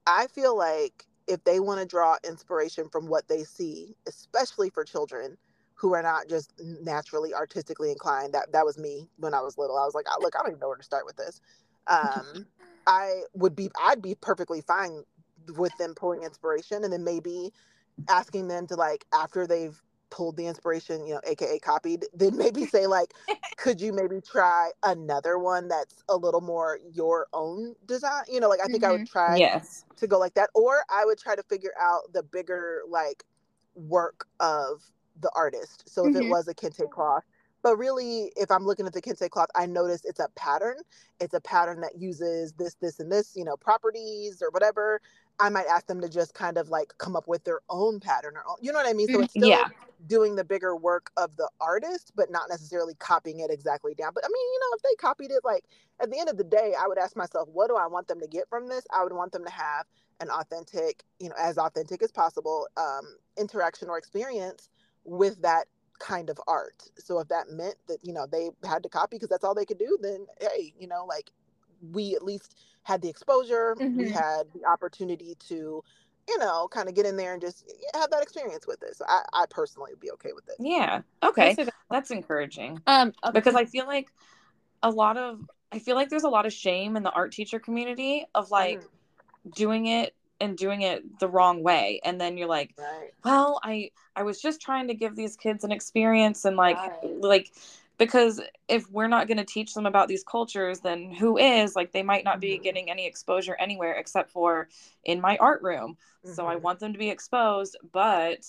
I 0.07 0.27
feel 0.27 0.57
like 0.57 1.05
if 1.27 1.43
they 1.43 1.59
want 1.59 1.79
to 1.79 1.85
draw 1.87 2.17
inspiration 2.27 2.89
from 2.89 3.07
what 3.07 3.27
they 3.27 3.43
see, 3.43 3.95
especially 4.07 4.69
for 4.69 4.83
children 4.83 5.37
who 5.75 5.93
are 5.93 6.03
not 6.03 6.27
just 6.27 6.53
naturally 6.59 7.33
artistically 7.33 7.91
inclined, 7.91 8.33
that 8.33 8.51
that 8.53 8.65
was 8.65 8.77
me 8.77 9.09
when 9.17 9.33
I 9.33 9.41
was 9.41 9.57
little. 9.57 9.77
I 9.77 9.85
was 9.85 9.95
like, 9.95 10.05
look, 10.19 10.35
I 10.35 10.39
don't 10.39 10.49
even 10.49 10.59
know 10.59 10.67
where 10.69 10.77
to 10.77 10.83
start 10.83 11.05
with 11.05 11.17
this. 11.17 11.41
Um, 11.87 12.47
I 12.87 13.21
would 13.33 13.55
be, 13.55 13.69
I'd 13.81 14.01
be 14.01 14.15
perfectly 14.15 14.61
fine 14.61 15.03
with 15.57 15.75
them 15.77 15.95
pulling 15.95 16.23
inspiration, 16.23 16.83
and 16.83 16.91
then 16.91 17.03
maybe 17.03 17.53
asking 18.09 18.47
them 18.47 18.67
to 18.67 18.75
like 18.75 19.05
after 19.13 19.47
they've 19.47 19.81
pulled 20.11 20.37
the 20.37 20.45
inspiration, 20.45 21.05
you 21.07 21.15
know, 21.15 21.21
aka 21.25 21.57
copied, 21.59 22.05
then 22.13 22.37
maybe 22.37 22.65
say 22.65 22.85
like, 22.85 23.13
could 23.57 23.81
you 23.81 23.91
maybe 23.91 24.21
try 24.21 24.69
another 24.83 25.39
one 25.39 25.67
that's 25.67 26.03
a 26.09 26.15
little 26.15 26.41
more 26.41 26.79
your 26.93 27.27
own 27.33 27.73
design? 27.87 28.23
You 28.31 28.39
know, 28.39 28.49
like 28.49 28.59
I 28.63 28.67
think 28.67 28.83
mm-hmm. 28.83 28.85
I 28.85 28.91
would 28.91 29.01
mm-hmm. 29.01 29.11
try 29.11 29.37
yes. 29.37 29.85
to 29.97 30.07
go 30.07 30.19
like 30.19 30.35
that. 30.35 30.49
Or 30.53 30.83
I 30.89 31.05
would 31.05 31.17
try 31.17 31.35
to 31.35 31.43
figure 31.43 31.73
out 31.79 32.13
the 32.13 32.21
bigger 32.21 32.81
like 32.87 33.23
work 33.73 34.27
of 34.39 34.83
the 35.19 35.31
artist. 35.35 35.89
So 35.89 36.05
if 36.05 36.13
mm-hmm. 36.13 36.23
it 36.23 36.29
was 36.29 36.47
a 36.47 36.53
kente 36.53 36.89
cloth, 36.89 37.23
but 37.63 37.77
really 37.77 38.31
if 38.35 38.49
i'm 38.49 38.65
looking 38.65 38.85
at 38.85 38.93
the 38.93 39.01
kente 39.01 39.29
cloth 39.29 39.49
i 39.55 39.65
notice 39.65 40.03
it's 40.05 40.19
a 40.19 40.27
pattern 40.35 40.77
it's 41.19 41.33
a 41.33 41.41
pattern 41.41 41.79
that 41.81 41.99
uses 41.99 42.53
this 42.53 42.75
this 42.75 42.99
and 42.99 43.11
this 43.11 43.33
you 43.35 43.43
know 43.43 43.55
properties 43.57 44.41
or 44.41 44.49
whatever 44.51 44.99
I 45.39 45.49
might 45.49 45.65
ask 45.67 45.87
them 45.87 46.01
to 46.01 46.09
just 46.09 46.33
kind 46.33 46.57
of 46.57 46.69
like 46.69 46.93
come 46.97 47.15
up 47.15 47.27
with 47.27 47.43
their 47.43 47.61
own 47.69 47.99
pattern 47.99 48.33
or 48.35 48.43
you 48.61 48.71
know 48.71 48.79
what 48.79 48.87
I 48.87 48.93
mean? 48.93 49.07
So 49.07 49.19
mm, 49.19 49.23
it's 49.23 49.33
still 49.33 49.49
yeah. 49.49 49.65
doing 50.07 50.35
the 50.35 50.43
bigger 50.43 50.75
work 50.75 51.11
of 51.17 51.35
the 51.37 51.49
artist, 51.59 52.11
but 52.15 52.31
not 52.31 52.49
necessarily 52.49 52.93
copying 52.95 53.39
it 53.39 53.49
exactly 53.51 53.93
down. 53.93 54.11
But 54.13 54.23
I 54.25 54.27
mean, 54.27 54.53
you 54.53 54.59
know, 54.59 54.75
if 54.75 54.81
they 54.83 54.95
copied 54.95 55.31
it, 55.31 55.43
like 55.43 55.65
at 56.01 56.11
the 56.11 56.19
end 56.19 56.29
of 56.29 56.37
the 56.37 56.43
day, 56.43 56.73
I 56.79 56.87
would 56.87 56.97
ask 56.97 57.15
myself, 57.15 57.49
what 57.51 57.67
do 57.67 57.75
I 57.75 57.87
want 57.87 58.07
them 58.07 58.19
to 58.19 58.27
get 58.27 58.47
from 58.49 58.67
this? 58.67 58.85
I 58.93 59.03
would 59.03 59.13
want 59.13 59.31
them 59.31 59.43
to 59.45 59.51
have 59.51 59.85
an 60.19 60.29
authentic, 60.29 61.03
you 61.19 61.29
know, 61.29 61.35
as 61.39 61.57
authentic 61.57 62.03
as 62.03 62.11
possible 62.11 62.67
um, 62.77 63.17
interaction 63.37 63.89
or 63.89 63.97
experience 63.97 64.69
with 65.03 65.41
that 65.41 65.65
kind 65.99 66.29
of 66.29 66.39
art. 66.47 66.83
So 66.97 67.19
if 67.19 67.27
that 67.29 67.49
meant 67.49 67.75
that, 67.87 67.99
you 68.03 68.13
know, 68.13 68.25
they 68.31 68.49
had 68.67 68.83
to 68.83 68.89
copy 68.89 69.17
because 69.17 69.29
that's 69.29 69.43
all 69.43 69.55
they 69.55 69.65
could 69.65 69.79
do, 69.79 69.97
then 70.01 70.25
hey, 70.39 70.73
you 70.77 70.87
know, 70.87 71.05
like 71.07 71.31
we 71.91 72.15
at 72.15 72.23
least 72.23 72.57
had 72.83 73.01
the 73.01 73.09
exposure, 73.09 73.75
mm-hmm. 73.79 73.97
we 73.97 74.09
had 74.09 74.43
the 74.53 74.65
opportunity 74.65 75.35
to, 75.47 75.83
you 76.27 76.37
know, 76.39 76.67
kind 76.67 76.89
of 76.89 76.95
get 76.95 77.05
in 77.05 77.15
there 77.15 77.33
and 77.33 77.41
just 77.41 77.71
have 77.93 78.09
that 78.11 78.23
experience 78.23 78.65
with 78.67 78.81
it. 78.83 78.95
So 78.95 79.05
I, 79.07 79.21
I 79.33 79.45
personally 79.49 79.91
would 79.91 79.99
be 79.99 80.11
okay 80.11 80.31
with 80.33 80.47
it. 80.47 80.55
Yeah. 80.59 81.01
Okay. 81.23 81.55
That's 81.89 82.11
encouraging. 82.11 82.81
Um, 82.87 83.13
okay. 83.23 83.31
because 83.33 83.55
I 83.55 83.65
feel 83.65 83.85
like 83.85 84.09
a 84.83 84.89
lot 84.89 85.17
of, 85.17 85.39
I 85.71 85.79
feel 85.79 85.95
like 85.95 86.09
there's 86.09 86.23
a 86.23 86.29
lot 86.29 86.45
of 86.45 86.53
shame 86.53 86.97
in 86.97 87.03
the 87.03 87.11
art 87.11 87.31
teacher 87.31 87.59
community 87.59 88.25
of 88.33 88.51
like 88.51 88.81
mm. 88.81 89.53
doing 89.55 89.87
it 89.87 90.15
and 90.41 90.57
doing 90.57 90.81
it 90.81 91.19
the 91.19 91.27
wrong 91.27 91.61
way 91.61 92.01
and 92.03 92.19
then 92.19 92.35
you're 92.35 92.47
like 92.47 92.73
right. 92.77 93.11
well 93.23 93.59
i 93.63 93.91
i 94.15 94.23
was 94.23 94.41
just 94.41 94.59
trying 94.59 94.87
to 94.87 94.95
give 94.95 95.15
these 95.15 95.37
kids 95.37 95.63
an 95.63 95.71
experience 95.71 96.45
and 96.45 96.57
like 96.57 96.77
right. 96.77 97.21
like 97.21 97.51
because 98.01 98.41
if 98.67 98.89
we're 98.89 99.07
not 99.07 99.27
going 99.27 99.37
to 99.37 99.45
teach 99.45 99.75
them 99.75 99.85
about 99.85 100.07
these 100.07 100.23
cultures 100.23 100.79
then 100.79 101.11
who 101.11 101.37
is 101.37 101.75
like 101.75 101.91
they 101.91 102.01
might 102.01 102.23
not 102.23 102.39
be 102.39 102.53
mm-hmm. 102.53 102.63
getting 102.63 102.89
any 102.89 103.05
exposure 103.05 103.55
anywhere 103.59 103.93
except 103.93 104.31
for 104.31 104.67
in 105.03 105.21
my 105.21 105.37
art 105.37 105.61
room 105.61 105.95
mm-hmm. 106.25 106.33
so 106.33 106.47
i 106.47 106.55
mm-hmm. 106.55 106.63
want 106.63 106.79
them 106.79 106.93
to 106.93 106.97
be 106.97 107.11
exposed 107.11 107.77
but 107.91 108.43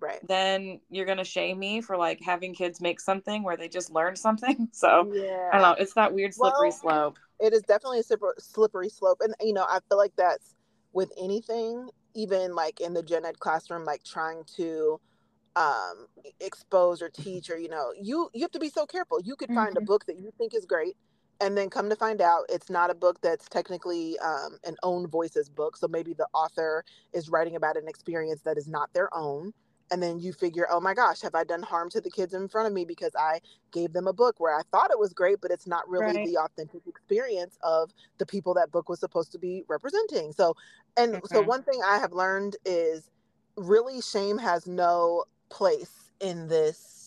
right 0.00 0.18
then 0.26 0.80
you're 0.90 1.06
going 1.06 1.18
to 1.18 1.24
shame 1.24 1.60
me 1.60 1.80
for 1.80 1.96
like 1.96 2.20
having 2.20 2.52
kids 2.52 2.80
make 2.80 2.98
something 2.98 3.44
where 3.44 3.56
they 3.56 3.68
just 3.68 3.92
learn 3.92 4.16
something 4.26 4.68
so 4.72 5.08
yeah. 5.14 5.48
i 5.52 5.58
don't 5.58 5.62
know 5.62 5.76
it's 5.78 5.94
that 5.94 6.12
weird 6.12 6.34
slippery 6.34 6.70
well, 6.70 6.72
slope 6.72 7.18
it 7.38 7.52
is 7.52 7.62
definitely 7.62 8.00
a 8.00 8.40
slippery 8.40 8.88
slope 8.88 9.18
and 9.20 9.32
you 9.40 9.52
know 9.52 9.64
i 9.68 9.78
feel 9.88 9.98
like 9.98 10.12
that's 10.16 10.56
with 10.92 11.12
anything 11.16 11.88
even 12.14 12.52
like 12.52 12.80
in 12.80 12.94
the 12.94 13.02
gen 13.02 13.24
ed 13.24 13.38
classroom 13.38 13.84
like 13.84 14.02
trying 14.02 14.42
to 14.56 15.00
um, 15.56 16.06
expose 16.40 17.02
or 17.02 17.08
teach 17.08 17.50
or 17.50 17.58
you 17.58 17.68
know 17.68 17.92
you 18.00 18.30
you 18.32 18.42
have 18.42 18.50
to 18.50 18.58
be 18.58 18.68
so 18.68 18.86
careful 18.86 19.20
you 19.22 19.36
could 19.36 19.48
find 19.48 19.70
mm-hmm. 19.70 19.84
a 19.84 19.86
book 19.86 20.06
that 20.06 20.18
you 20.18 20.30
think 20.38 20.54
is 20.54 20.64
great 20.64 20.96
and 21.40 21.56
then 21.56 21.70
come 21.70 21.88
to 21.88 21.96
find 21.96 22.20
out 22.20 22.44
it's 22.48 22.70
not 22.70 22.90
a 22.90 22.94
book 22.94 23.20
that's 23.22 23.48
technically 23.48 24.18
um, 24.18 24.58
an 24.64 24.76
own 24.82 25.06
voices 25.06 25.48
book 25.48 25.76
so 25.76 25.88
maybe 25.88 26.14
the 26.14 26.26
author 26.34 26.84
is 27.12 27.28
writing 27.28 27.56
about 27.56 27.76
an 27.76 27.88
experience 27.88 28.42
that 28.42 28.58
is 28.58 28.68
not 28.68 28.92
their 28.92 29.14
own 29.14 29.52
and 29.90 30.02
then 30.02 30.18
you 30.20 30.32
figure 30.32 30.66
oh 30.70 30.80
my 30.80 30.94
gosh 30.94 31.20
have 31.20 31.34
i 31.34 31.44
done 31.44 31.62
harm 31.62 31.88
to 31.90 32.00
the 32.00 32.10
kids 32.10 32.34
in 32.34 32.48
front 32.48 32.66
of 32.66 32.72
me 32.72 32.84
because 32.84 33.12
i 33.18 33.40
gave 33.72 33.92
them 33.92 34.06
a 34.06 34.12
book 34.12 34.38
where 34.38 34.54
i 34.54 34.62
thought 34.70 34.90
it 34.90 34.98
was 34.98 35.12
great 35.12 35.40
but 35.40 35.50
it's 35.50 35.66
not 35.66 35.88
really 35.88 36.18
right. 36.18 36.26
the 36.26 36.36
authentic 36.36 36.86
experience 36.86 37.58
of 37.62 37.90
the 38.18 38.26
people 38.26 38.54
that 38.54 38.70
book 38.70 38.88
was 38.88 39.00
supposed 39.00 39.32
to 39.32 39.38
be 39.38 39.64
representing 39.68 40.32
so 40.32 40.54
and 40.96 41.16
okay. 41.16 41.26
so 41.30 41.42
one 41.42 41.62
thing 41.62 41.80
i 41.86 41.98
have 41.98 42.12
learned 42.12 42.56
is 42.64 43.10
really 43.56 44.00
shame 44.00 44.38
has 44.38 44.66
no 44.66 45.24
place 45.50 46.10
in 46.20 46.48
this 46.48 46.97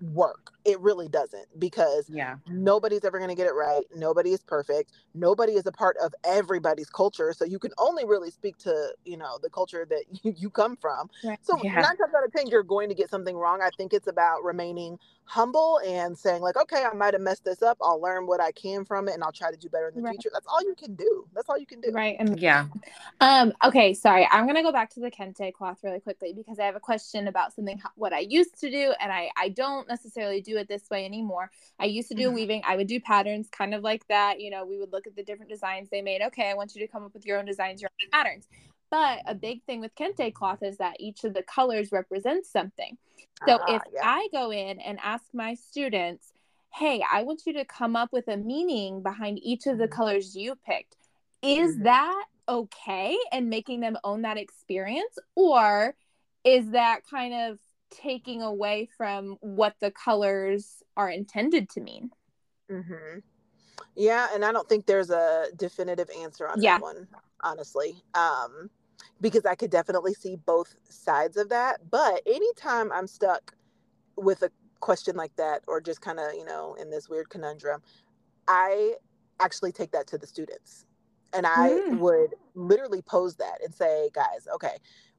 work. 0.00 0.52
It 0.64 0.78
really 0.80 1.08
doesn't 1.08 1.46
because 1.58 2.08
yeah. 2.08 2.36
nobody's 2.46 3.04
ever 3.04 3.18
going 3.18 3.30
to 3.30 3.34
get 3.34 3.46
it 3.46 3.54
right. 3.54 3.82
Nobody 3.94 4.32
is 4.32 4.42
perfect. 4.42 4.92
Nobody 5.14 5.52
is 5.52 5.66
a 5.66 5.72
part 5.72 5.96
of 6.02 6.14
everybody's 6.24 6.90
culture. 6.90 7.32
So 7.32 7.44
you 7.44 7.58
can 7.58 7.72
only 7.78 8.04
really 8.04 8.30
speak 8.30 8.58
to, 8.58 8.90
you 9.04 9.16
know, 9.16 9.38
the 9.42 9.50
culture 9.50 9.86
that 9.88 10.04
you, 10.22 10.34
you 10.36 10.50
come 10.50 10.76
from. 10.76 11.10
So 11.42 11.58
yeah. 11.62 11.74
nine 11.74 11.96
times 11.96 12.14
out 12.16 12.24
of 12.24 12.32
10, 12.32 12.48
you're 12.48 12.62
going 12.62 12.88
to 12.88 12.94
get 12.94 13.10
something 13.10 13.36
wrong. 13.36 13.60
I 13.62 13.70
think 13.76 13.92
it's 13.92 14.08
about 14.08 14.44
remaining 14.44 14.98
humble 15.28 15.78
and 15.86 16.16
saying 16.16 16.40
like 16.40 16.56
okay 16.56 16.84
i 16.90 16.94
might 16.94 17.12
have 17.12 17.20
messed 17.20 17.44
this 17.44 17.60
up 17.60 17.76
i'll 17.82 18.00
learn 18.00 18.26
what 18.26 18.40
i 18.40 18.50
can 18.52 18.82
from 18.82 19.08
it 19.08 19.12
and 19.12 19.22
i'll 19.22 19.30
try 19.30 19.50
to 19.50 19.58
do 19.58 19.68
better 19.68 19.88
in 19.88 19.94
the 19.94 20.00
right. 20.00 20.12
future 20.12 20.30
that's 20.32 20.46
all 20.46 20.62
you 20.62 20.74
can 20.74 20.94
do 20.94 21.26
that's 21.34 21.50
all 21.50 21.58
you 21.58 21.66
can 21.66 21.82
do 21.82 21.90
right 21.92 22.16
and 22.18 22.40
yeah 22.40 22.66
um 23.20 23.52
okay 23.62 23.92
sorry 23.92 24.26
i'm 24.30 24.46
gonna 24.46 24.62
go 24.62 24.72
back 24.72 24.88
to 24.88 25.00
the 25.00 25.10
kente 25.10 25.52
cloth 25.52 25.78
really 25.82 26.00
quickly 26.00 26.32
because 26.32 26.58
i 26.58 26.64
have 26.64 26.76
a 26.76 26.80
question 26.80 27.28
about 27.28 27.52
something 27.52 27.78
what 27.96 28.14
i 28.14 28.20
used 28.20 28.58
to 28.58 28.70
do 28.70 28.94
and 29.00 29.12
i 29.12 29.28
i 29.36 29.50
don't 29.50 29.86
necessarily 29.88 30.40
do 30.40 30.56
it 30.56 30.68
this 30.68 30.84
way 30.90 31.04
anymore 31.04 31.50
i 31.78 31.84
used 31.84 32.08
to 32.08 32.14
do 32.14 32.26
mm-hmm. 32.26 32.34
weaving 32.34 32.62
i 32.66 32.76
would 32.76 32.86
do 32.86 33.00
patterns 33.00 33.48
kind 33.50 33.74
of 33.74 33.82
like 33.82 34.06
that 34.08 34.40
you 34.40 34.50
know 34.50 34.64
we 34.64 34.78
would 34.78 34.92
look 34.92 35.06
at 35.06 35.16
the 35.16 35.22
different 35.22 35.50
designs 35.50 35.88
they 35.90 36.02
made 36.02 36.22
okay 36.22 36.50
i 36.50 36.54
want 36.54 36.74
you 36.74 36.80
to 36.80 36.90
come 36.90 37.04
up 37.04 37.12
with 37.14 37.26
your 37.26 37.38
own 37.38 37.44
designs 37.44 37.80
your 37.80 37.90
own 38.02 38.10
patterns 38.10 38.46
but 38.90 39.20
a 39.26 39.34
big 39.34 39.62
thing 39.64 39.80
with 39.80 39.94
kente 39.94 40.32
cloth 40.32 40.62
is 40.62 40.78
that 40.78 40.96
each 40.98 41.24
of 41.24 41.34
the 41.34 41.42
colors 41.42 41.92
represents 41.92 42.50
something. 42.50 42.96
So 43.46 43.54
uh, 43.54 43.64
if 43.68 43.82
yeah. 43.92 44.00
I 44.02 44.28
go 44.32 44.50
in 44.50 44.80
and 44.80 44.98
ask 45.02 45.24
my 45.34 45.54
students, 45.54 46.32
hey, 46.72 47.02
I 47.10 47.22
want 47.22 47.42
you 47.46 47.52
to 47.54 47.64
come 47.64 47.96
up 47.96 48.12
with 48.12 48.28
a 48.28 48.36
meaning 48.36 49.02
behind 49.02 49.38
each 49.42 49.66
of 49.66 49.78
the 49.78 49.84
mm-hmm. 49.84 49.94
colors 49.94 50.34
you 50.34 50.54
picked, 50.66 50.96
is 51.42 51.74
mm-hmm. 51.74 51.84
that 51.84 52.24
okay 52.48 53.16
and 53.30 53.50
making 53.50 53.80
them 53.80 53.98
own 54.04 54.22
that 54.22 54.38
experience 54.38 55.18
or 55.36 55.94
is 56.44 56.70
that 56.70 57.00
kind 57.08 57.34
of 57.34 57.58
taking 57.90 58.42
away 58.42 58.88
from 58.96 59.36
what 59.40 59.74
the 59.80 59.90
colors 59.90 60.82
are 60.96 61.10
intended 61.10 61.68
to 61.70 61.80
mean 61.80 62.10
mm-hmm. 62.70 63.18
yeah 63.96 64.28
and 64.34 64.44
i 64.44 64.52
don't 64.52 64.68
think 64.68 64.86
there's 64.86 65.10
a 65.10 65.46
definitive 65.56 66.08
answer 66.20 66.48
on 66.48 66.60
yeah. 66.60 66.74
that 66.74 66.82
one 66.82 67.06
honestly 67.42 67.94
um 68.14 68.70
because 69.20 69.46
i 69.46 69.54
could 69.54 69.70
definitely 69.70 70.14
see 70.14 70.36
both 70.46 70.74
sides 70.88 71.36
of 71.36 71.48
that 71.48 71.78
but 71.90 72.20
anytime 72.26 72.90
i'm 72.92 73.06
stuck 73.06 73.54
with 74.16 74.42
a 74.42 74.50
question 74.80 75.16
like 75.16 75.34
that 75.36 75.62
or 75.66 75.80
just 75.80 76.00
kind 76.00 76.18
of 76.18 76.32
you 76.34 76.44
know 76.44 76.74
in 76.80 76.90
this 76.90 77.08
weird 77.08 77.28
conundrum 77.28 77.80
i 78.46 78.94
actually 79.40 79.72
take 79.72 79.90
that 79.90 80.06
to 80.06 80.18
the 80.18 80.26
students 80.26 80.86
and 81.32 81.46
i 81.46 81.70
mm. 81.70 81.98
would 81.98 82.34
literally 82.54 83.02
pose 83.02 83.36
that 83.36 83.58
and 83.64 83.74
say 83.74 84.08
guys 84.14 84.46
okay 84.52 84.76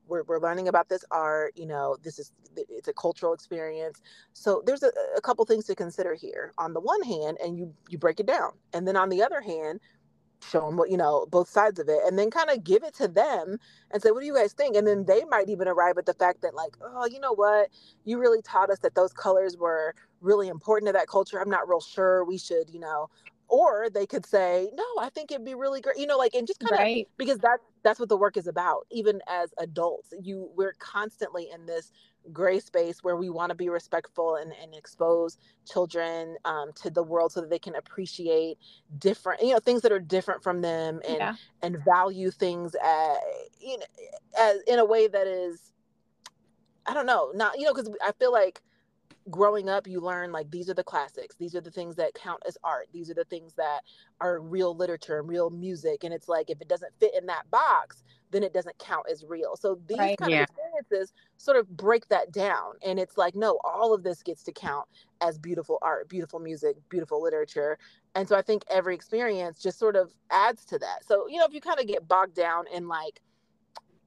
we're, 0.10 0.24
we're 0.24 0.41
learning 0.41 0.67
about 0.67 0.89
this 0.89 1.06
art 1.12 1.54
you 1.56 1.65
know 1.65 1.98
this 2.04 2.19
is 2.19 2.32
it's 2.58 2.88
a 2.88 2.93
cultural 2.93 3.34
experience. 3.34 4.02
So 4.34 4.62
there's 4.65 4.84
a, 4.84 4.91
a 5.15 5.22
couple 5.22 5.45
things 5.45 5.65
to 5.65 5.76
consider 5.76 6.15
here. 6.15 6.54
On 6.58 6.74
the 6.74 6.80
one 6.80 7.02
hand 7.04 7.38
and 7.43 7.58
you 7.58 7.74
you 7.89 7.98
break 7.98 8.19
it 8.19 8.26
down. 8.26 8.52
And 8.74 8.88
then 8.88 8.95
on 8.95 9.10
the 9.10 9.24
other 9.24 9.41
hand 9.41 9.80
show 10.50 10.62
them 10.62 10.78
what 10.78 10.89
you 10.89 10.95
know 10.95 11.28
both 11.30 11.50
sides 11.50 11.80
of 11.80 11.89
it 11.89 12.00
and 12.06 12.17
then 12.17 12.32
kind 12.32 12.50
of 12.50 12.63
give 12.63 12.82
it 12.82 12.93
to 12.93 13.10
them 13.10 13.58
and 13.91 14.02
say 14.02 14.12
what 14.12 14.22
do 14.22 14.26
you 14.26 14.36
guys 14.36 14.54
think? 14.54 14.76
And 14.76 14.88
then 14.88 15.06
they 15.06 15.24
might 15.26 15.50
even 15.50 15.67
arrive 15.67 15.98
at 15.98 16.06
the 16.06 16.13
fact 16.13 16.41
that 16.41 16.56
like 16.56 16.76
oh 16.82 17.06
you 17.06 17.19
know 17.19 17.34
what? 17.34 17.69
You 18.06 18.19
really 18.19 18.41
taught 18.41 18.69
us 18.69 18.80
that 18.80 18.95
those 18.95 19.13
colors 19.13 19.58
were 19.58 19.93
really 20.22 20.48
important 20.48 20.88
to 20.88 20.93
that 20.93 21.08
culture. 21.08 21.39
I'm 21.39 21.50
not 21.50 21.67
real 21.67 21.82
sure 21.82 22.24
we 22.26 22.38
should 22.38 22.69
you 22.69 22.80
know 22.80 23.10
or 23.49 23.89
they 23.89 24.05
could 24.05 24.25
say 24.25 24.69
no 24.73 24.83
i 24.99 25.09
think 25.09 25.31
it'd 25.31 25.45
be 25.45 25.55
really 25.55 25.81
great 25.81 25.97
you 25.97 26.07
know 26.07 26.17
like 26.17 26.33
and 26.33 26.47
just 26.47 26.59
kind 26.59 26.73
of 26.73 26.79
right. 26.79 27.07
because 27.17 27.39
that 27.39 27.59
that's 27.83 27.99
what 27.99 28.09
the 28.09 28.17
work 28.17 28.38
is 28.38 28.47
about 28.47 28.85
even 28.91 29.21
as 29.27 29.53
adults 29.57 30.13
you 30.21 30.49
we're 30.55 30.73
constantly 30.79 31.49
in 31.53 31.65
this 31.65 31.91
gray 32.31 32.59
space 32.59 33.03
where 33.03 33.15
we 33.15 33.29
want 33.29 33.49
to 33.49 33.55
be 33.55 33.69
respectful 33.69 34.35
and, 34.35 34.51
and 34.62 34.75
expose 34.75 35.38
children 35.65 36.35
um, 36.45 36.71
to 36.75 36.89
the 36.89 37.01
world 37.01 37.31
so 37.31 37.41
that 37.41 37.49
they 37.49 37.59
can 37.59 37.75
appreciate 37.75 38.57
different 38.99 39.41
you 39.41 39.51
know 39.51 39.59
things 39.59 39.81
that 39.81 39.91
are 39.91 39.99
different 39.99 40.43
from 40.43 40.62
them 40.62 41.01
and 41.07 41.17
yeah. 41.17 41.35
and 41.63 41.77
value 41.83 42.29
things 42.29 42.75
as, 42.83 43.17
you 43.59 43.77
know, 43.77 43.85
as 44.38 44.62
in 44.67 44.79
a 44.79 44.85
way 44.85 45.07
that 45.07 45.27
is 45.27 45.71
i 46.85 46.93
don't 46.93 47.05
know 47.05 47.31
not 47.33 47.57
you 47.57 47.65
know 47.65 47.73
because 47.73 47.89
i 48.03 48.12
feel 48.13 48.31
like 48.31 48.62
growing 49.29 49.69
up 49.69 49.87
you 49.87 49.99
learn 49.99 50.31
like 50.31 50.49
these 50.49 50.69
are 50.69 50.73
the 50.73 50.83
classics 50.83 51.35
these 51.35 51.55
are 51.55 51.61
the 51.61 51.71
things 51.71 51.95
that 51.95 52.13
count 52.13 52.41
as 52.47 52.57
art 52.63 52.87
these 52.93 53.09
are 53.09 53.13
the 53.13 53.25
things 53.25 53.53
that 53.53 53.81
are 54.21 54.39
real 54.39 54.75
literature 54.75 55.19
and 55.19 55.27
real 55.27 55.49
music 55.49 56.03
and 56.03 56.13
it's 56.13 56.27
like 56.27 56.49
if 56.49 56.61
it 56.61 56.67
doesn't 56.67 56.91
fit 56.99 57.11
in 57.17 57.25
that 57.25 57.49
box 57.51 58.03
then 58.31 58.43
it 58.43 58.53
doesn't 58.53 58.77
count 58.79 59.05
as 59.11 59.23
real 59.25 59.55
so 59.55 59.79
these 59.87 59.97
right. 59.97 60.17
kind 60.17 60.31
yeah. 60.31 60.43
of 60.43 60.49
experiences 60.49 61.13
sort 61.37 61.57
of 61.57 61.67
break 61.75 62.07
that 62.07 62.31
down 62.31 62.73
and 62.85 62.99
it's 62.99 63.17
like 63.17 63.35
no 63.35 63.59
all 63.63 63.93
of 63.93 64.03
this 64.03 64.23
gets 64.23 64.43
to 64.43 64.51
count 64.51 64.87
as 65.21 65.37
beautiful 65.37 65.77
art 65.81 66.07
beautiful 66.09 66.39
music 66.39 66.75
beautiful 66.89 67.21
literature 67.21 67.77
and 68.15 68.27
so 68.27 68.35
i 68.35 68.41
think 68.41 68.63
every 68.69 68.95
experience 68.95 69.61
just 69.61 69.77
sort 69.77 69.95
of 69.95 70.11
adds 70.31 70.65
to 70.65 70.79
that 70.79 71.05
so 71.05 71.27
you 71.27 71.37
know 71.37 71.45
if 71.45 71.53
you 71.53 71.61
kind 71.61 71.79
of 71.79 71.87
get 71.87 72.07
bogged 72.07 72.35
down 72.35 72.65
in 72.73 72.87
like 72.87 73.21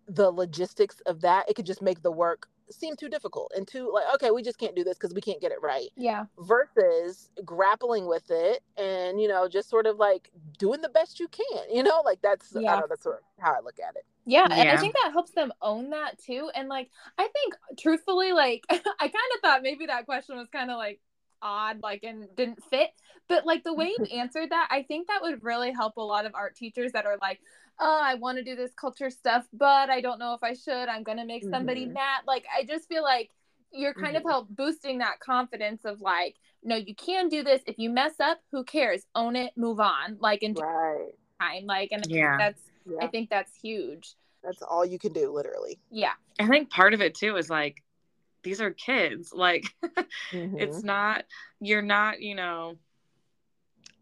the 0.09 0.31
logistics 0.31 1.01
of 1.07 1.21
that 1.21 1.49
it 1.49 1.55
could 1.55 1.67
just 1.67 1.83
make 1.83 2.03
the 2.03 2.11
work 2.11 2.49
seem 2.73 2.97
too 2.97 3.09
difficult 3.09 3.53
and 3.57 3.67
too 3.67 3.91
like 3.93 4.05
okay 4.15 4.31
we 4.31 4.43
just 4.43 4.59
can't 4.59 4.75
do 4.75 4.85
this 4.85 4.97
because 4.97 5.15
we 5.15 5.21
can't 5.21 5.41
get 5.41 5.53
it 5.53 5.59
right 5.63 5.89
yeah 5.97 6.25
versus 6.39 7.31
grappling 7.45 8.07
with 8.07 8.31
it 8.31 8.63
and 8.77 9.21
you 9.21 9.29
know 9.29 9.49
just 9.49 9.69
sort 9.69 9.87
of 9.87 9.97
like 9.97 10.31
doing 10.59 10.81
the 10.81 10.89
best 10.89 11.21
you 11.21 11.29
can 11.29 11.63
you 11.71 11.83
know 11.83 12.03
like 12.05 12.21
that's 12.23 12.55
yeah. 12.59 12.77
I 12.77 12.81
know, 12.81 12.87
that's 12.89 13.03
sort 13.03 13.17
of 13.17 13.43
how 13.43 13.53
i 13.53 13.61
look 13.61 13.79
at 13.79 13.97
it 13.97 14.05
yeah, 14.25 14.47
yeah, 14.49 14.57
and 14.57 14.69
I 14.69 14.77
think 14.77 14.95
that 14.95 15.11
helps 15.13 15.33
them 15.33 15.53
own 15.61 15.91
that 15.91 16.19
too. 16.19 16.49
And 16.55 16.69
like, 16.69 16.91
I 17.19 17.29
think 17.29 17.55
truthfully, 17.79 18.33
like, 18.33 18.65
I 18.71 18.77
kind 19.01 19.13
of 19.35 19.41
thought 19.43 19.63
maybe 19.63 19.87
that 19.87 20.07
question 20.07 20.37
was 20.37 20.49
kind 20.49 20.71
of 20.71 20.77
like 20.77 21.01
odd, 21.41 21.81
like, 21.83 22.05
and 22.05 22.29
didn't 22.37 22.63
fit. 22.65 22.91
But 23.29 23.47
like 23.47 23.65
the 23.65 23.75
way 23.75 23.93
you 23.99 24.05
answered 24.17 24.51
that, 24.51 24.69
I 24.71 24.85
think 24.85 25.09
that 25.09 25.23
would 25.23 25.43
really 25.43 25.73
help 25.73 25.97
a 25.97 26.03
lot 26.03 26.27
of 26.27 26.35
art 26.35 26.55
teachers 26.55 26.93
that 26.93 27.07
are 27.07 27.19
like, 27.21 27.41
oh, 27.81 28.01
I 28.03 28.15
want 28.15 28.39
to 28.39 28.45
do 28.45 28.57
this 28.57 28.73
culture 28.75 29.11
stuff, 29.11 29.47
but 29.53 29.91
I 29.91 30.01
don't 30.01 30.19
know 30.19 30.35
if 30.35 30.43
I 30.43 30.55
should. 30.55 30.89
I'm 30.89 31.03
going 31.03 31.19
to 31.19 31.25
make 31.25 31.45
somebody 31.45 31.85
mm-hmm. 31.85 31.95
mad. 31.95 32.23
Like, 32.27 32.45
I 32.57 32.65
just 32.65 32.89
feel 32.89 33.03
like 33.03 33.31
you're 33.73 33.95
kind 33.95 34.17
mm-hmm. 34.17 34.27
of 34.27 34.31
help 34.31 34.49
boosting 34.51 34.99
that 34.99 35.21
confidence 35.21 35.85
of 35.85 36.01
like, 36.01 36.37
no, 36.63 36.77
you 36.77 36.95
can 36.95 37.29
do 37.29 37.43
this. 37.43 37.61
If 37.67 37.79
you 37.79 37.91
mess 37.91 38.21
up, 38.21 38.41
who 38.53 38.65
cares? 38.65 39.05
Own 39.15 39.35
it, 39.37 39.53
move 39.57 39.81
on. 39.81 40.17
Like, 40.21 40.43
in 40.43 40.55
right. 40.55 41.09
time. 41.41 41.67
Like, 41.67 41.91
and 41.93 42.05
yeah. 42.09 42.37
that's, 42.39 42.63
yeah. 42.89 42.99
I 43.01 43.09
think 43.09 43.31
that's 43.31 43.53
huge. 43.55 44.15
That's 44.45 44.63
all 44.63 44.85
you 44.85 44.99
can 44.99 45.13
do, 45.13 45.33
literally. 45.33 45.79
Yeah. 45.91 46.13
I 46.39 46.47
think 46.47 46.71
part 46.71 46.95
of 46.95 47.01
it 47.01 47.15
too 47.15 47.37
is 47.37 47.51
like, 47.51 47.83
these 48.43 48.61
are 48.61 48.71
kids. 48.71 49.33
Like, 49.33 49.65
mm-hmm. 50.33 50.59
it's 50.59 50.83
not, 50.83 51.25
you're 51.61 51.83
not, 51.83 52.21
you 52.21 52.35
know, 52.35 52.77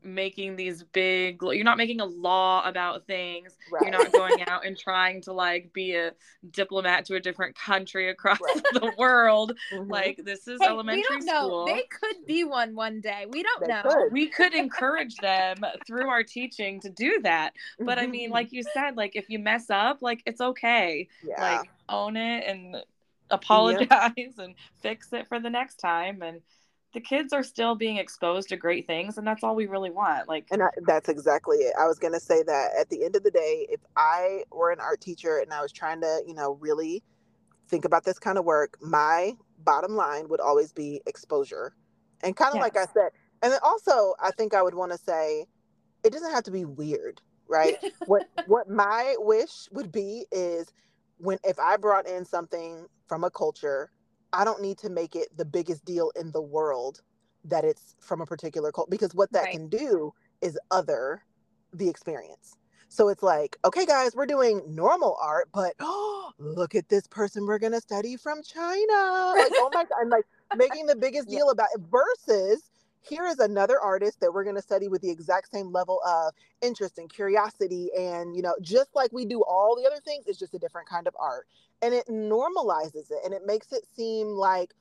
making 0.02 0.56
these 0.56 0.82
big 0.82 1.38
you're 1.42 1.64
not 1.64 1.76
making 1.76 2.00
a 2.00 2.04
law 2.04 2.62
about 2.66 3.06
things 3.06 3.56
right. 3.70 3.82
you're 3.82 3.90
not 3.90 4.10
going 4.12 4.42
out 4.46 4.64
and 4.64 4.76
trying 4.78 5.20
to 5.20 5.32
like 5.32 5.72
be 5.72 5.94
a 5.94 6.12
diplomat 6.50 7.04
to 7.04 7.16
a 7.16 7.20
different 7.20 7.54
country 7.54 8.08
across 8.08 8.40
right. 8.40 8.62
the 8.72 8.92
world 8.98 9.52
mm-hmm. 9.72 9.90
like 9.90 10.20
this 10.24 10.48
is 10.48 10.58
hey, 10.60 10.68
elementary 10.68 11.00
we 11.00 11.02
don't 11.02 11.22
school 11.22 11.66
know. 11.66 11.74
they 11.74 11.82
could 11.82 12.26
be 12.26 12.44
one 12.44 12.74
one 12.74 13.00
day 13.00 13.26
we 13.30 13.42
don't 13.42 13.60
they 13.60 13.66
know 13.66 13.82
could. 13.82 14.12
we 14.12 14.28
could 14.28 14.54
encourage 14.54 15.16
them 15.16 15.58
through 15.86 16.08
our 16.08 16.22
teaching 16.22 16.80
to 16.80 16.88
do 16.88 17.20
that 17.22 17.52
but 17.80 17.98
i 17.98 18.06
mean 18.06 18.26
mm-hmm. 18.26 18.34
like 18.34 18.52
you 18.52 18.62
said 18.62 18.96
like 18.96 19.16
if 19.16 19.28
you 19.28 19.38
mess 19.38 19.70
up 19.70 19.98
like 20.00 20.22
it's 20.26 20.40
okay 20.40 21.08
yeah. 21.22 21.58
like 21.58 21.70
own 21.88 22.16
it 22.16 22.44
and 22.46 22.76
apologize 23.30 23.86
yep. 24.16 24.34
and 24.38 24.54
fix 24.80 25.12
it 25.12 25.28
for 25.28 25.38
the 25.40 25.50
next 25.50 25.76
time 25.76 26.22
and 26.22 26.40
the 26.92 27.00
kids 27.00 27.32
are 27.32 27.42
still 27.42 27.74
being 27.74 27.98
exposed 27.98 28.48
to 28.48 28.56
great 28.56 28.86
things 28.86 29.18
and 29.18 29.26
that's 29.26 29.44
all 29.44 29.54
we 29.54 29.66
really 29.66 29.90
want 29.90 30.28
like 30.28 30.46
and 30.50 30.62
I, 30.62 30.68
that's 30.86 31.08
exactly 31.08 31.58
it. 31.58 31.74
I 31.78 31.86
was 31.86 31.98
going 31.98 32.12
to 32.12 32.20
say 32.20 32.42
that 32.42 32.70
at 32.78 32.88
the 32.90 33.04
end 33.04 33.16
of 33.16 33.22
the 33.22 33.30
day 33.30 33.66
if 33.70 33.80
i 33.96 34.42
were 34.50 34.70
an 34.70 34.80
art 34.80 35.00
teacher 35.00 35.38
and 35.38 35.52
i 35.52 35.60
was 35.60 35.72
trying 35.72 36.00
to 36.00 36.22
you 36.26 36.34
know 36.34 36.58
really 36.60 37.02
think 37.68 37.84
about 37.84 38.04
this 38.04 38.18
kind 38.18 38.38
of 38.38 38.44
work 38.44 38.76
my 38.80 39.32
bottom 39.64 39.94
line 39.94 40.26
would 40.28 40.40
always 40.40 40.72
be 40.72 41.02
exposure. 41.06 41.74
And 42.22 42.34
kind 42.34 42.50
of 42.50 42.56
yes. 42.56 42.62
like 42.62 42.76
i 42.76 42.86
said 42.92 43.10
and 43.42 43.52
then 43.52 43.60
also 43.62 44.14
i 44.20 44.30
think 44.32 44.54
i 44.54 44.62
would 44.62 44.74
want 44.74 44.92
to 44.92 44.98
say 44.98 45.46
it 46.04 46.12
doesn't 46.12 46.32
have 46.32 46.44
to 46.44 46.50
be 46.50 46.64
weird 46.64 47.20
right? 47.50 47.76
What 48.06 48.28
what 48.46 48.70
my 48.70 49.16
wish 49.18 49.68
would 49.72 49.92
be 49.92 50.24
is 50.32 50.72
when 51.18 51.38
if 51.44 51.58
i 51.58 51.76
brought 51.76 52.08
in 52.08 52.24
something 52.24 52.86
from 53.06 53.24
a 53.24 53.30
culture 53.30 53.90
I 54.32 54.44
don't 54.44 54.62
need 54.62 54.78
to 54.78 54.90
make 54.90 55.16
it 55.16 55.28
the 55.36 55.44
biggest 55.44 55.84
deal 55.84 56.12
in 56.16 56.30
the 56.32 56.42
world 56.42 57.02
that 57.44 57.64
it's 57.64 57.96
from 58.00 58.20
a 58.20 58.26
particular 58.26 58.70
cult 58.70 58.90
because 58.90 59.14
what 59.14 59.32
that 59.32 59.44
right. 59.44 59.52
can 59.52 59.68
do 59.68 60.12
is 60.42 60.58
other 60.70 61.24
the 61.72 61.88
experience. 61.88 62.56
So 62.88 63.08
it's 63.08 63.22
like, 63.22 63.56
okay, 63.64 63.86
guys, 63.86 64.16
we're 64.16 64.26
doing 64.26 64.62
normal 64.66 65.16
art, 65.22 65.48
but 65.54 65.74
oh, 65.78 66.32
look 66.38 66.74
at 66.74 66.88
this 66.88 67.06
person 67.06 67.46
we're 67.46 67.58
gonna 67.58 67.80
study 67.80 68.16
from 68.16 68.42
China. 68.42 69.34
Like, 69.36 69.52
oh 69.54 69.70
my 69.72 69.84
god, 69.88 70.00
and 70.00 70.10
like 70.10 70.24
making 70.56 70.86
the 70.86 70.96
biggest 70.96 71.28
deal 71.28 71.46
yeah. 71.46 71.52
about 71.52 71.68
it 71.74 71.80
versus 71.90 72.69
here 73.02 73.26
is 73.26 73.38
another 73.38 73.80
artist 73.80 74.20
that 74.20 74.32
we're 74.32 74.44
going 74.44 74.56
to 74.56 74.62
study 74.62 74.88
with 74.88 75.02
the 75.02 75.10
exact 75.10 75.50
same 75.50 75.72
level 75.72 76.00
of 76.06 76.32
interest 76.62 76.98
and 76.98 77.12
curiosity 77.12 77.90
and 77.98 78.36
you 78.36 78.42
know 78.42 78.54
just 78.60 78.94
like 78.94 79.12
we 79.12 79.24
do 79.24 79.42
all 79.42 79.76
the 79.76 79.86
other 79.86 80.00
things 80.04 80.24
it's 80.26 80.38
just 80.38 80.54
a 80.54 80.58
different 80.58 80.88
kind 80.88 81.06
of 81.06 81.16
art 81.18 81.46
and 81.82 81.94
it 81.94 82.06
normalizes 82.08 83.10
it 83.10 83.18
and 83.24 83.32
it 83.32 83.42
makes 83.46 83.72
it 83.72 83.84
seem 83.96 84.28
like 84.28 84.74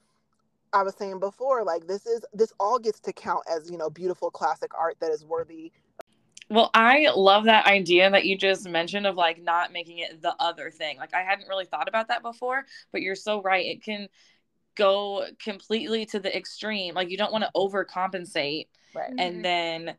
I 0.73 0.83
was 0.83 0.95
saying 0.95 1.19
before, 1.19 1.63
like 1.63 1.87
this 1.87 2.05
is 2.05 2.23
this 2.33 2.53
all 2.59 2.79
gets 2.79 2.99
to 3.01 3.13
count 3.13 3.43
as 3.51 3.69
you 3.69 3.77
know 3.77 3.89
beautiful 3.89 4.29
classic 4.29 4.71
art 4.77 4.97
that 4.99 5.11
is 5.11 5.25
worthy. 5.25 5.71
Well, 6.49 6.71
I 6.73 7.09
love 7.15 7.45
that 7.45 7.67
idea 7.67 8.09
that 8.09 8.25
you 8.25 8.35
just 8.35 8.67
mentioned 8.67 9.05
of 9.05 9.15
like 9.15 9.41
not 9.41 9.71
making 9.71 9.99
it 9.99 10.21
the 10.21 10.35
other 10.39 10.71
thing. 10.71 10.97
Like 10.97 11.13
I 11.13 11.21
hadn't 11.21 11.47
really 11.47 11.65
thought 11.65 11.87
about 11.87 12.07
that 12.07 12.23
before, 12.23 12.65
but 12.91 13.01
you're 13.01 13.15
so 13.15 13.41
right. 13.41 13.65
It 13.65 13.83
can 13.83 14.07
go 14.79 15.25
completely 15.43 16.05
to 16.07 16.19
the 16.19 16.35
extreme. 16.35 16.95
Like 16.95 17.09
you 17.09 17.17
don't 17.17 17.31
want 17.31 17.43
to 17.43 17.51
overcompensate 17.55 18.67
right. 18.95 19.09
and 19.17 19.35
mm-hmm. 19.35 19.41
then 19.41 19.95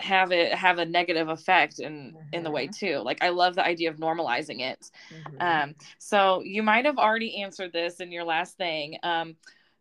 have 0.00 0.32
it 0.32 0.52
have 0.52 0.78
a 0.78 0.84
negative 0.84 1.28
effect 1.28 1.78
in 1.78 1.92
mm-hmm. 1.92 2.18
in 2.32 2.42
the 2.42 2.50
way 2.50 2.66
mm-hmm. 2.66 2.86
too 2.86 2.98
like 2.98 3.22
i 3.22 3.28
love 3.28 3.54
the 3.54 3.64
idea 3.64 3.88
of 3.88 3.98
normalizing 3.98 4.60
it 4.60 4.90
mm-hmm. 5.14 5.36
um 5.40 5.74
so 5.98 6.42
you 6.44 6.60
might 6.60 6.84
have 6.84 6.98
already 6.98 7.40
answered 7.40 7.72
this 7.72 8.00
in 8.00 8.10
your 8.10 8.24
last 8.24 8.56
thing 8.56 8.98
um 9.04 9.36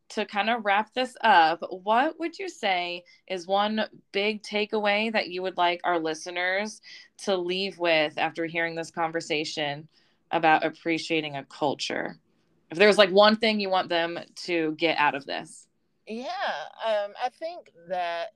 to 0.10 0.25
kind 0.25 0.49
of 0.49 0.63
wrap 0.63 0.93
this 0.93 1.15
up 1.21 1.60
what 1.71 2.19
would 2.19 2.38
you 2.38 2.47
say 2.49 3.04
is 3.27 3.47
one 3.47 3.84
big 4.12 4.43
takeaway 4.43 5.12
that 5.12 5.30
you 5.30 5.41
would 5.41 5.58
like 5.58 5.82
our 5.84 5.97
listeners 5.97 6.82
to 7.17 7.36
leave 7.36 7.80
with 7.80 8.17
after 8.17 8.45
hearing 8.45 8.75
this 8.75 8.91
conversation 8.91 9.88
about 10.30 10.63
appreciating 10.63 11.36
a 11.36 11.45
culture 11.45 12.15
if 12.71 12.77
there's 12.77 12.97
like 12.97 13.12
one 13.12 13.36
thing 13.36 13.60
you 13.60 13.69
want 13.69 13.89
them 13.89 14.17
to 14.36 14.73
get 14.77 14.97
out 14.97 15.13
of 15.13 15.25
this 15.25 15.67
yeah 16.07 16.25
um 16.86 17.12
i 17.23 17.29
think 17.29 17.71
that 17.88 18.29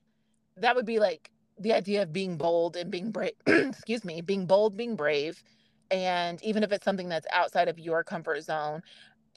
that 0.57 0.75
would 0.75 0.85
be 0.85 0.99
like 0.99 1.31
the 1.59 1.73
idea 1.73 2.03
of 2.03 2.11
being 2.11 2.37
bold 2.37 2.75
and 2.75 2.91
being 2.91 3.11
brave, 3.11 3.33
excuse 3.47 4.03
me, 4.03 4.21
being 4.21 4.45
bold, 4.45 4.75
being 4.75 4.95
brave. 4.95 5.41
And 5.91 6.43
even 6.43 6.63
if 6.63 6.71
it's 6.71 6.83
something 6.83 7.09
that's 7.09 7.27
outside 7.31 7.67
of 7.67 7.79
your 7.79 8.03
comfort 8.03 8.41
zone, 8.41 8.81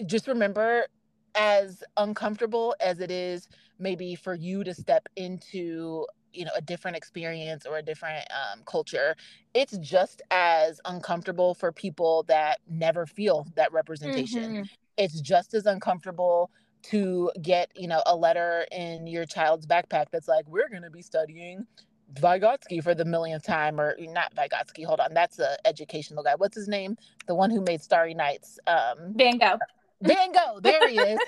just 0.07 0.27
remember 0.27 0.87
as 1.35 1.85
uncomfortable 1.97 2.75
as 2.81 3.01
it 3.01 3.11
is 3.11 3.49
maybe 3.79 4.15
for 4.15 4.35
you 4.35 4.65
to 4.65 4.75
step 4.75 5.09
into 5.17 6.07
you 6.33 6.45
know 6.45 6.51
a 6.57 6.61
different 6.61 6.97
experience 6.97 7.65
or 7.65 7.79
a 7.79 7.83
different 7.83 8.25
um, 8.31 8.61
culture 8.65 9.15
it's 9.55 9.79
just 9.79 10.21
as 10.31 10.81
uncomfortable 10.85 11.55
for 11.55 11.71
people 11.71 12.25
that 12.25 12.59
never 12.69 13.07
feel 13.07 13.47
that 13.57 13.73
representation 13.73 14.53
mm-hmm. 14.53 14.63
It's 14.99 15.21
just 15.21 15.55
as 15.55 15.67
uncomfortable 15.67 16.51
to 16.81 17.31
get 17.41 17.71
you 17.75 17.89
know 17.89 18.03
a 18.07 18.15
letter 18.15 18.67
in 18.73 19.07
your 19.07 19.25
child's 19.25 19.67
backpack 19.67 20.07
that's 20.13 20.29
like 20.29 20.47
we're 20.49 20.69
going 20.69 20.83
to 20.83 20.91
be 20.91 21.03
studying 21.03 21.67
Vygotsky 22.15 22.83
for 22.83 22.95
the 22.95 23.05
millionth 23.05 23.45
time, 23.45 23.81
or 23.81 23.95
not 24.01 24.35
Vygotsky. 24.35 24.85
Hold 24.85 25.01
on, 25.01 25.13
that's 25.13 25.39
a 25.39 25.57
educational 25.67 26.23
guy. 26.23 26.35
What's 26.37 26.57
his 26.57 26.69
name? 26.69 26.97
The 27.27 27.35
one 27.35 27.51
who 27.51 27.61
made 27.61 27.83
Starry 27.83 28.15
Nights. 28.15 28.59
Um, 28.67 29.13
Van 29.15 29.37
Gogh. 29.39 29.59
Van 30.01 30.33
Gogh. 30.33 30.61
There 30.61 30.89
he 30.89 30.99
is. 30.99 31.19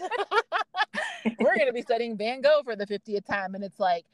We're 1.39 1.57
going 1.57 1.67
to 1.67 1.73
be 1.73 1.83
studying 1.83 2.17
Van 2.17 2.41
Gogh 2.41 2.63
for 2.65 2.77
the 2.77 2.87
50th 2.87 3.27
time, 3.27 3.55
and 3.55 3.63
it's 3.63 3.79
like, 3.79 4.07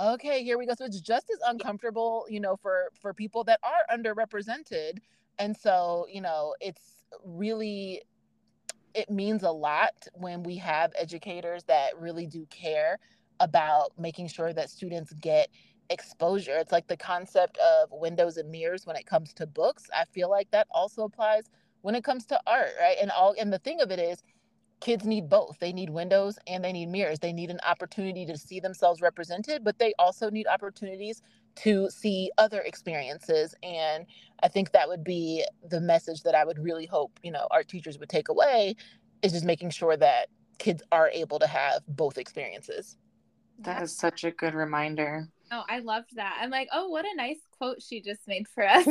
okay, 0.00 0.44
here 0.44 0.58
we 0.58 0.66
go. 0.66 0.74
So 0.74 0.84
it's 0.84 1.00
just 1.00 1.28
as 1.30 1.38
uncomfortable, 1.46 2.26
you 2.28 2.40
know, 2.40 2.56
for 2.56 2.90
for 3.00 3.12
people 3.12 3.44
that 3.44 3.58
are 3.62 3.96
underrepresented, 3.96 4.98
and 5.38 5.56
so 5.56 6.06
you 6.10 6.20
know, 6.20 6.54
it's 6.60 7.04
really 7.24 8.02
it 8.94 9.10
means 9.10 9.42
a 9.42 9.50
lot 9.50 10.06
when 10.14 10.42
we 10.42 10.56
have 10.56 10.92
educators 10.98 11.64
that 11.64 11.98
really 11.98 12.26
do 12.26 12.46
care 12.46 12.98
about 13.40 13.92
making 13.98 14.28
sure 14.28 14.52
that 14.52 14.70
students 14.70 15.12
get 15.14 15.48
exposure. 15.90 16.56
It's 16.58 16.72
like 16.72 16.86
the 16.86 16.96
concept 16.96 17.58
of 17.58 17.90
windows 17.92 18.36
and 18.36 18.50
mirrors 18.50 18.86
when 18.86 18.96
it 18.96 19.06
comes 19.06 19.32
to 19.34 19.46
books. 19.46 19.88
I 19.94 20.04
feel 20.06 20.30
like 20.30 20.50
that 20.50 20.66
also 20.70 21.04
applies 21.04 21.44
when 21.82 21.94
it 21.94 22.04
comes 22.04 22.26
to 22.26 22.40
art, 22.46 22.70
right? 22.80 22.96
And 23.00 23.10
all 23.10 23.34
and 23.38 23.52
the 23.52 23.58
thing 23.58 23.80
of 23.80 23.90
it 23.90 23.98
is 23.98 24.22
kids 24.80 25.04
need 25.04 25.28
both. 25.28 25.58
They 25.60 25.72
need 25.72 25.90
windows 25.90 26.38
and 26.46 26.64
they 26.64 26.72
need 26.72 26.88
mirrors. 26.88 27.18
They 27.20 27.32
need 27.32 27.50
an 27.50 27.60
opportunity 27.66 28.26
to 28.26 28.36
see 28.36 28.60
themselves 28.60 29.00
represented, 29.00 29.64
but 29.64 29.78
they 29.78 29.94
also 29.98 30.30
need 30.30 30.46
opportunities 30.46 31.22
to 31.56 31.90
see 31.90 32.30
other 32.38 32.60
experiences. 32.60 33.54
And 33.62 34.06
I 34.42 34.48
think 34.48 34.72
that 34.72 34.88
would 34.88 35.04
be 35.04 35.44
the 35.68 35.80
message 35.80 36.22
that 36.22 36.34
I 36.34 36.44
would 36.44 36.58
really 36.58 36.86
hope, 36.86 37.18
you 37.22 37.30
know, 37.30 37.46
art 37.50 37.68
teachers 37.68 37.98
would 37.98 38.08
take 38.08 38.28
away 38.28 38.76
is 39.22 39.32
just 39.32 39.44
making 39.44 39.70
sure 39.70 39.96
that 39.96 40.28
kids 40.58 40.82
are 40.92 41.08
able 41.10 41.38
to 41.38 41.46
have 41.46 41.82
both 41.88 42.18
experiences. 42.18 42.96
That 43.60 43.82
is 43.82 43.96
such 43.96 44.24
a 44.24 44.30
good 44.30 44.54
reminder. 44.54 45.28
Oh, 45.50 45.62
I 45.68 45.80
loved 45.80 46.16
that. 46.16 46.38
I'm 46.40 46.50
like, 46.50 46.68
oh, 46.72 46.88
what 46.88 47.04
a 47.04 47.14
nice 47.14 47.40
quote 47.58 47.82
she 47.82 48.00
just 48.00 48.26
made 48.26 48.48
for 48.48 48.66
us. 48.66 48.86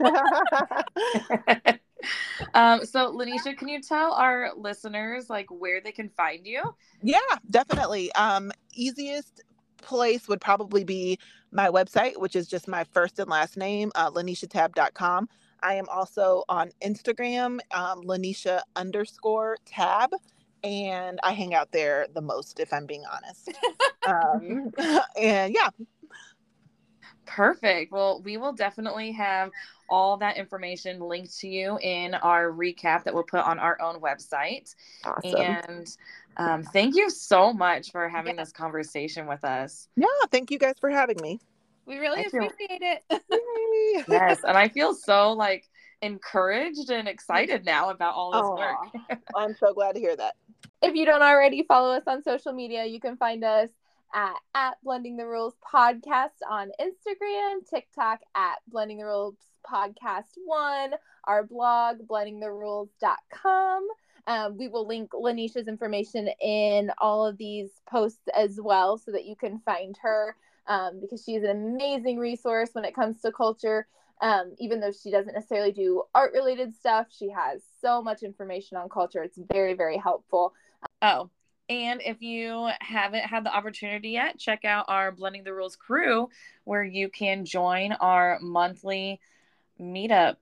um, 2.54 2.84
so, 2.84 3.12
LaNesha, 3.12 3.56
can 3.56 3.68
you 3.68 3.82
tell 3.82 4.12
our 4.12 4.52
listeners 4.56 5.28
like 5.28 5.46
where 5.50 5.80
they 5.80 5.92
can 5.92 6.08
find 6.08 6.46
you? 6.46 6.62
Yeah, 7.02 7.18
definitely. 7.50 8.10
Um, 8.12 8.50
easiest 8.72 9.42
place 9.82 10.28
would 10.28 10.40
probably 10.40 10.84
be 10.84 11.18
my 11.52 11.68
website, 11.68 12.18
which 12.18 12.36
is 12.36 12.46
just 12.46 12.68
my 12.68 12.84
first 12.84 13.18
and 13.18 13.28
last 13.30 13.56
name, 13.56 13.90
uh, 13.94 14.10
laneshatabb.com. 14.10 15.28
I 15.62 15.74
am 15.74 15.88
also 15.88 16.44
on 16.48 16.70
Instagram, 16.82 17.58
um, 17.72 18.02
LaNesha 18.02 18.60
underscore 18.76 19.56
tabb 19.64 20.12
and 20.64 21.20
I 21.22 21.32
hang 21.32 21.54
out 21.54 21.72
there 21.72 22.06
the 22.14 22.20
most, 22.20 22.60
if 22.60 22.72
I'm 22.72 22.86
being 22.86 23.04
honest. 23.12 23.52
um, 24.06 24.72
and 25.20 25.54
yeah, 25.54 25.68
Perfect. 27.28 27.92
Well, 27.92 28.20
we 28.22 28.36
will 28.36 28.52
definitely 28.52 29.12
have 29.12 29.50
all 29.88 30.16
that 30.18 30.36
information 30.36 31.00
linked 31.00 31.38
to 31.40 31.48
you 31.48 31.78
in 31.80 32.14
our 32.14 32.50
recap 32.50 33.04
that 33.04 33.14
we'll 33.14 33.22
put 33.22 33.40
on 33.40 33.58
our 33.58 33.80
own 33.80 34.00
website. 34.00 34.74
Awesome. 35.04 35.40
And 35.40 35.96
um, 36.36 36.62
thank 36.62 36.96
you 36.96 37.10
so 37.10 37.52
much 37.52 37.90
for 37.90 38.08
having 38.08 38.36
yeah. 38.36 38.42
this 38.42 38.52
conversation 38.52 39.26
with 39.26 39.44
us. 39.44 39.88
Yeah, 39.96 40.06
thank 40.30 40.50
you 40.50 40.58
guys 40.58 40.74
for 40.80 40.90
having 40.90 41.18
me. 41.20 41.40
We 41.86 41.98
really 41.98 42.20
I 42.20 42.22
appreciate 42.22 42.80
feel... 42.80 42.92
it. 43.10 44.04
yes, 44.08 44.40
and 44.46 44.56
I 44.56 44.68
feel 44.74 44.94
so 44.94 45.32
like 45.32 45.64
encouraged 46.02 46.90
and 46.90 47.08
excited 47.08 47.64
now 47.64 47.90
about 47.90 48.14
all 48.14 48.32
this 48.32 48.42
Aww. 48.42 48.58
work. 48.58 49.20
I'm 49.36 49.56
so 49.56 49.72
glad 49.72 49.94
to 49.94 50.00
hear 50.00 50.16
that. 50.16 50.34
If 50.82 50.94
you 50.94 51.04
don't 51.04 51.22
already 51.22 51.64
follow 51.66 51.92
us 51.92 52.04
on 52.06 52.22
social 52.22 52.52
media, 52.52 52.84
you 52.84 53.00
can 53.00 53.16
find 53.16 53.42
us 53.42 53.70
at, 54.14 54.36
at 54.54 54.82
Blending 54.82 55.16
the 55.16 55.26
Rules 55.26 55.54
Podcast 55.72 56.38
on 56.48 56.70
Instagram, 56.80 57.68
TikTok 57.68 58.20
at 58.34 58.56
Blending 58.68 58.98
the 58.98 59.04
Rules 59.04 59.36
Podcast 59.66 60.36
One, 60.44 60.92
our 61.24 61.44
blog, 61.44 61.98
blendingtherules.com. 62.08 63.88
Um, 64.26 64.58
we 64.58 64.68
will 64.68 64.86
link 64.86 65.10
LaNesha's 65.12 65.68
information 65.68 66.28
in 66.40 66.90
all 66.98 67.26
of 67.26 67.38
these 67.38 67.70
posts 67.88 68.28
as 68.36 68.60
well 68.60 68.98
so 68.98 69.10
that 69.12 69.24
you 69.24 69.36
can 69.36 69.58
find 69.60 69.96
her 70.02 70.36
um, 70.66 71.00
because 71.00 71.24
she's 71.24 71.42
an 71.42 71.50
amazing 71.50 72.18
resource 72.18 72.70
when 72.72 72.84
it 72.84 72.94
comes 72.94 73.20
to 73.22 73.32
culture. 73.32 73.86
Um, 74.20 74.54
even 74.58 74.80
though 74.80 74.92
she 74.92 75.10
doesn't 75.10 75.32
necessarily 75.32 75.72
do 75.72 76.02
art 76.14 76.32
related 76.34 76.74
stuff, 76.74 77.06
she 77.10 77.30
has 77.30 77.62
so 77.80 78.02
much 78.02 78.22
information 78.22 78.76
on 78.76 78.88
culture. 78.88 79.22
It's 79.22 79.38
very, 79.50 79.74
very 79.74 79.96
helpful. 79.96 80.52
Oh, 81.00 81.30
and 81.68 82.00
if 82.04 82.22
you 82.22 82.68
haven't 82.80 83.24
had 83.24 83.44
the 83.44 83.54
opportunity 83.54 84.10
yet, 84.10 84.38
check 84.38 84.64
out 84.64 84.86
our 84.88 85.12
Blending 85.12 85.44
the 85.44 85.52
Rules 85.52 85.76
crew, 85.76 86.28
where 86.64 86.84
you 86.84 87.08
can 87.08 87.44
join 87.44 87.92
our 87.92 88.38
monthly 88.40 89.20
meetup 89.80 90.36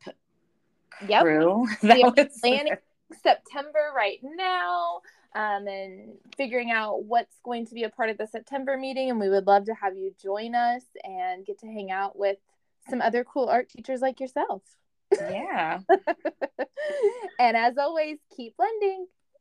yep. 1.07 1.23
crew. 1.23 1.67
That 1.83 2.15
was 2.17 2.39
planning 2.41 2.77
September 3.23 3.93
right 3.95 4.19
now 4.23 5.01
um, 5.35 5.67
and 5.67 6.15
figuring 6.37 6.71
out 6.71 7.05
what's 7.05 7.37
going 7.45 7.67
to 7.67 7.75
be 7.75 7.85
a 7.85 7.91
part 7.91 8.11
of 8.11 8.19
the 8.19 8.27
September 8.27 8.77
meeting. 8.77 9.11
And 9.11 9.21
we 9.21 9.29
would 9.29 9.47
love 9.47 9.67
to 9.67 9.75
have 9.75 9.97
you 9.97 10.15
join 10.23 10.55
us 10.55 10.83
and 11.05 11.45
get 11.45 11.59
to 11.61 11.67
hang 11.67 11.91
out 11.91 12.17
with 12.17 12.39
some 12.89 13.03
other 13.03 13.25
cool 13.25 13.49
art 13.49 13.69
teachers 13.69 14.01
like 14.01 14.21
yourself. 14.21 14.63
Yeah. 15.13 15.81
and 17.39 17.57
as 17.57 17.77
always, 17.79 18.19
keep 18.37 18.57
blending. 18.57 19.07